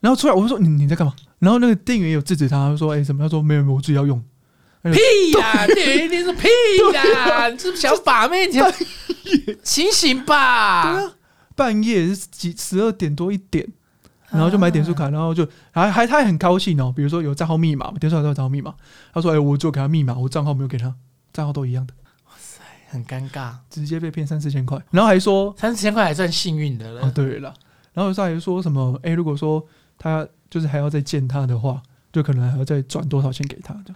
[0.00, 1.14] 然后出来我就说你你在干嘛？
[1.38, 4.22] 然后那个店员有制止他，他说：“哎、欸，什么？”他说：“没有没有，我自己要用。”
[4.82, 5.64] 屁呀！
[5.66, 6.48] 店员一定是屁
[6.92, 7.48] 呀！
[7.48, 8.48] 你是不是想把妹？
[8.48, 8.58] 你
[9.62, 10.92] 醒醒吧！
[10.92, 11.12] 对啊，
[11.54, 13.64] 半夜是几十二点多一点，
[14.30, 16.92] 然后就买点数卡，然后就还还他也很高兴哦。
[16.94, 18.74] 比如说有账号密码，点数卡都有账号密码。
[19.14, 20.92] 他说：“哎，我就给他密码，我账号没有给他，
[21.32, 21.94] 账号都一样的。”
[22.26, 27.02] 哇塞，很尴尬，直接被骗三四千块，然后还说三四千块还算幸运的了。
[27.02, 27.54] 哦，对了，
[27.92, 28.98] 然后有时候还说什么？
[29.02, 29.66] 哎，如果说
[29.98, 31.82] 他就是还要再见他的话，
[32.12, 33.94] 就可能还要再转多少钱给他的。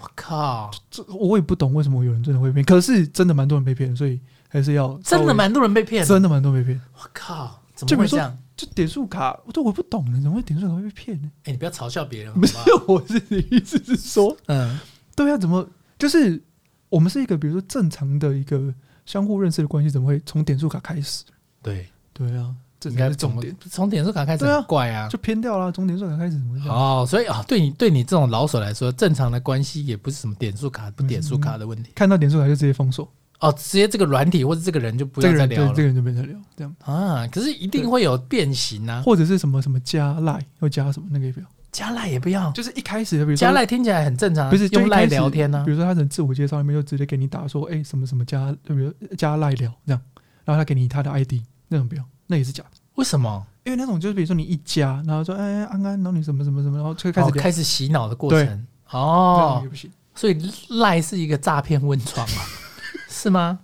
[0.00, 6.80] 我靠，这我也不懂为什么有人真的会骗，可是真的蛮多人被骗，所以还是要真的蛮多人被骗，真的蛮多人被骗。
[6.94, 8.36] 我靠，怎么会这样？
[8.56, 11.30] 就点数卡，我都我不懂呢，怎么会点数卡会被骗呢？
[11.44, 12.64] 哎，你不要嘲笑别人好不好？
[12.64, 14.78] 没有，我是你意思是说，嗯，
[15.16, 15.68] 对啊，怎么
[15.98, 16.40] 就是
[16.88, 18.72] 我们是一个比如说正常的一个
[19.04, 21.24] 相互认识的关系，怎么会从点数卡开始？
[21.60, 22.54] 对，对啊。
[22.80, 25.72] 这应该是重点，从点数卡开始很怪啊，就偏掉了。
[25.72, 31.90] 从点数卡开始怎么哦，所以啊，对你对你这种老手来说，正常的关系也不是什么点数卡不点数卡的问题。
[31.94, 33.10] 看到点数卡就直接封锁
[33.40, 37.26] 哦，直接这个软体或者这个人就不要再聊了，这个人就不要再聊这样啊。
[37.28, 45.62] 可是一定会有变形啊，或者是什么什么加赖又加什么那个也不要，加赖也不要，就是一开始比如加赖听起来很正常，不是用赖聊天呢？
[45.64, 50.00] 比如说他的自我介绍里面就直接给你打说，哎，什么什么加，就比如加赖聊这样，
[50.44, 51.34] 然后他给你他的 ID
[51.68, 52.04] 那种不要。
[52.28, 52.70] 那也是假的。
[52.94, 53.44] 为什么？
[53.64, 58.66] 因为那种就是比如说你一家，然后说哎安安，然后你什么什么什么，然后就开始开始洗脑的过程。
[58.90, 59.90] 哦，不行。
[60.14, 60.36] 所以
[60.80, 62.42] 赖是一个诈骗温床啊，
[63.08, 63.60] 是吗？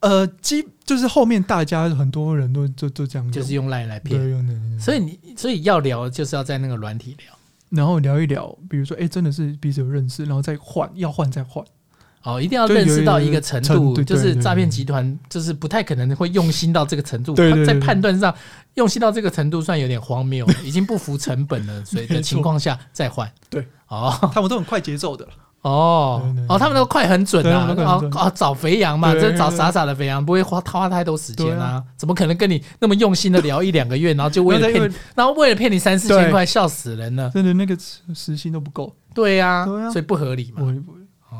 [0.00, 4.20] 呃，基就是后面大家很多人都就就这样，就是用赖来骗。
[4.78, 7.34] 所以你所以要聊，就是要在那个软体聊，
[7.70, 11.64] 然后聊一聊，比如说哎，真的是彼此有认识，然后再换，要换再换。
[12.26, 18.34] 哦，一定要认识到一个程度，就是诈骗集团就是不太可能会用心到这个程度，在判断上
[18.74, 23.30] 用心到这个程度算有点荒谬， 已经不服成本了，所以的情况下再换。
[23.48, 25.24] 对，哦，他们都很快节奏的。
[25.62, 27.74] 哦哦，他们都快很准啊！
[27.76, 31.82] 哦哦，找肥羊嘛，就找傻傻的肥羊，不会花花太多时间啊！
[31.96, 37.28] 怎么可能跟你那么用心的聊一两个月，然后就为了骗，然后为了骗你三四千块，笑死人了！
[37.30, 37.76] 真的那个
[38.14, 38.94] 时薪都不够。
[39.12, 40.62] 对呀，所以不合理嘛。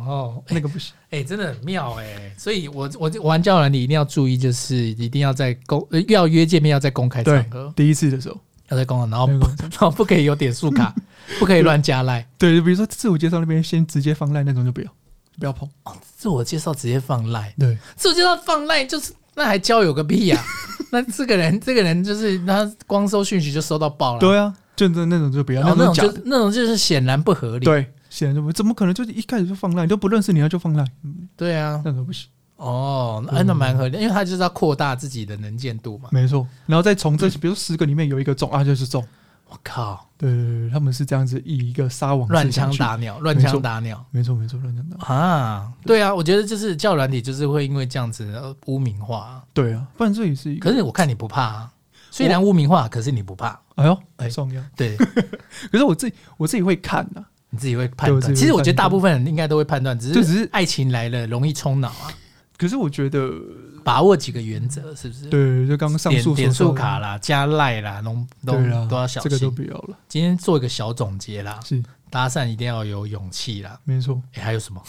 [0.06, 0.94] 哦， 那个不行。
[1.10, 2.32] 哎，真的很妙哎！
[2.38, 8.38] 所以我我玩交友软体，你一定要注意，就是一定要在公要约见面，要在公开场合，第一次的时候
[8.68, 10.94] 要在公开，然后然后不可以有点数卡。
[11.40, 14.88] 不可以乱加赖，对，比如说自我介绍那边先直接放赖那种就不要，
[15.40, 15.68] 不要碰。
[15.82, 20.40] 哦，自我介绍直接放赖，对，自我介绍放赖就是那还交友个屁呀？
[20.92, 30.84] 那这个人这个人就是他光收讯息就收到爆了，对啊，就那那种就不要，那种就那种就是显然不合理，对，显然就不怎么可能就是一开始就放赖，都不认识你他就放赖，
[31.36, 32.28] 对啊，那可不行。
[32.56, 39.04] 哦，那那蛮合理，因为他就是要扩大自己的能见度嘛，没错，然后再从这比如十个里面有一个中啊，就是中。
[39.48, 40.04] 我靠！
[40.18, 45.72] 对对对，他们是这样子以一个撒网乱枪打鸟，乱枪打鸟，没错没错，乱枪打啊！
[45.84, 49.40] 对啊，我觉得就是交友软体，就是会因为这样子污名化。
[49.54, 50.68] 对啊，不然这也是一个。
[50.68, 51.72] 可是我看你不怕啊，
[52.10, 53.56] 虽然污名化，可是你不怕。
[53.76, 54.60] 哎呦，哎，重要。
[54.74, 54.96] 对，
[55.70, 58.34] 可是我自己我自己会看的，你自己会判断。
[58.34, 62.10] 其实我觉得大部分人应该都会判断，只是只是爱情来了容易冲脑啊。
[62.56, 63.30] 可是我觉得。
[63.86, 65.26] 把握几个原则，是不是？
[65.26, 69.30] 对，就刚刚上述点数卡啦，加赖啦，都都都要小心。
[69.30, 69.96] 这个都不要了。
[70.08, 71.80] 今天做一个小总结啦，是
[72.10, 74.20] 搭讪一定要有勇气啦，没错。
[74.34, 74.82] 哎，还有什么？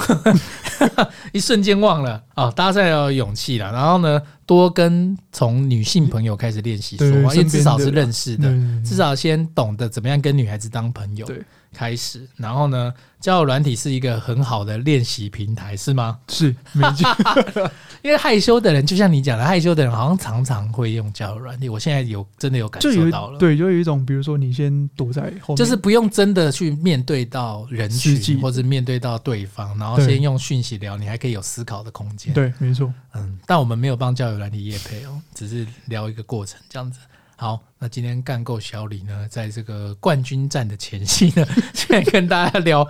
[1.31, 3.69] 一瞬间忘了哦，搭讪要有勇气啦。
[3.71, 8.49] 然后呢，多跟从女性朋友开始练习说话，因为至少是认识的，
[8.83, 11.23] 至少先懂得怎么样跟女孩子当朋友。
[11.27, 11.45] 对。
[11.77, 16.17] 开始，然后呢，交友软体是一个很好的练习平台，是吗？
[16.27, 17.07] 是，没错。
[18.01, 21.69] 因为害羞的人，就像你讲的，害羞的人好像常常会用交友软体。
[21.69, 32.33] 我现在有真的有感受到了，对，就有一种，比如说你先躲在后面，就是不用真的去面对到人群，或者面对到对方，然后先用讯息聊，你还可以有思考的空间。
[32.33, 32.91] 对，没错。
[33.13, 36.99] 嗯，但我们没有帮交友软体业配哦，只是聊一个过程这样子。
[37.39, 42.83] 好，那今天干够小李呢，在这个冠军战的前夕呢， 现在跟大家聊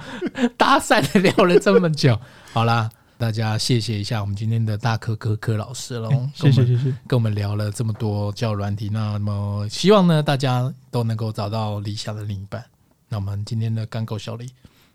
[0.56, 2.18] 搭讪的聊了这么久，
[2.54, 12.64] 好啦，大家谢谢一下我们今天的大科科科老师喽，谢谢谢谢，跟我们聊了这么多交友软体，那么希望呢大家都能够找到理想的另一半，
[13.10, 14.50] 那我们今天的干够小李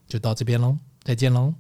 [0.09, 1.53] 就到这边喽，再见喽。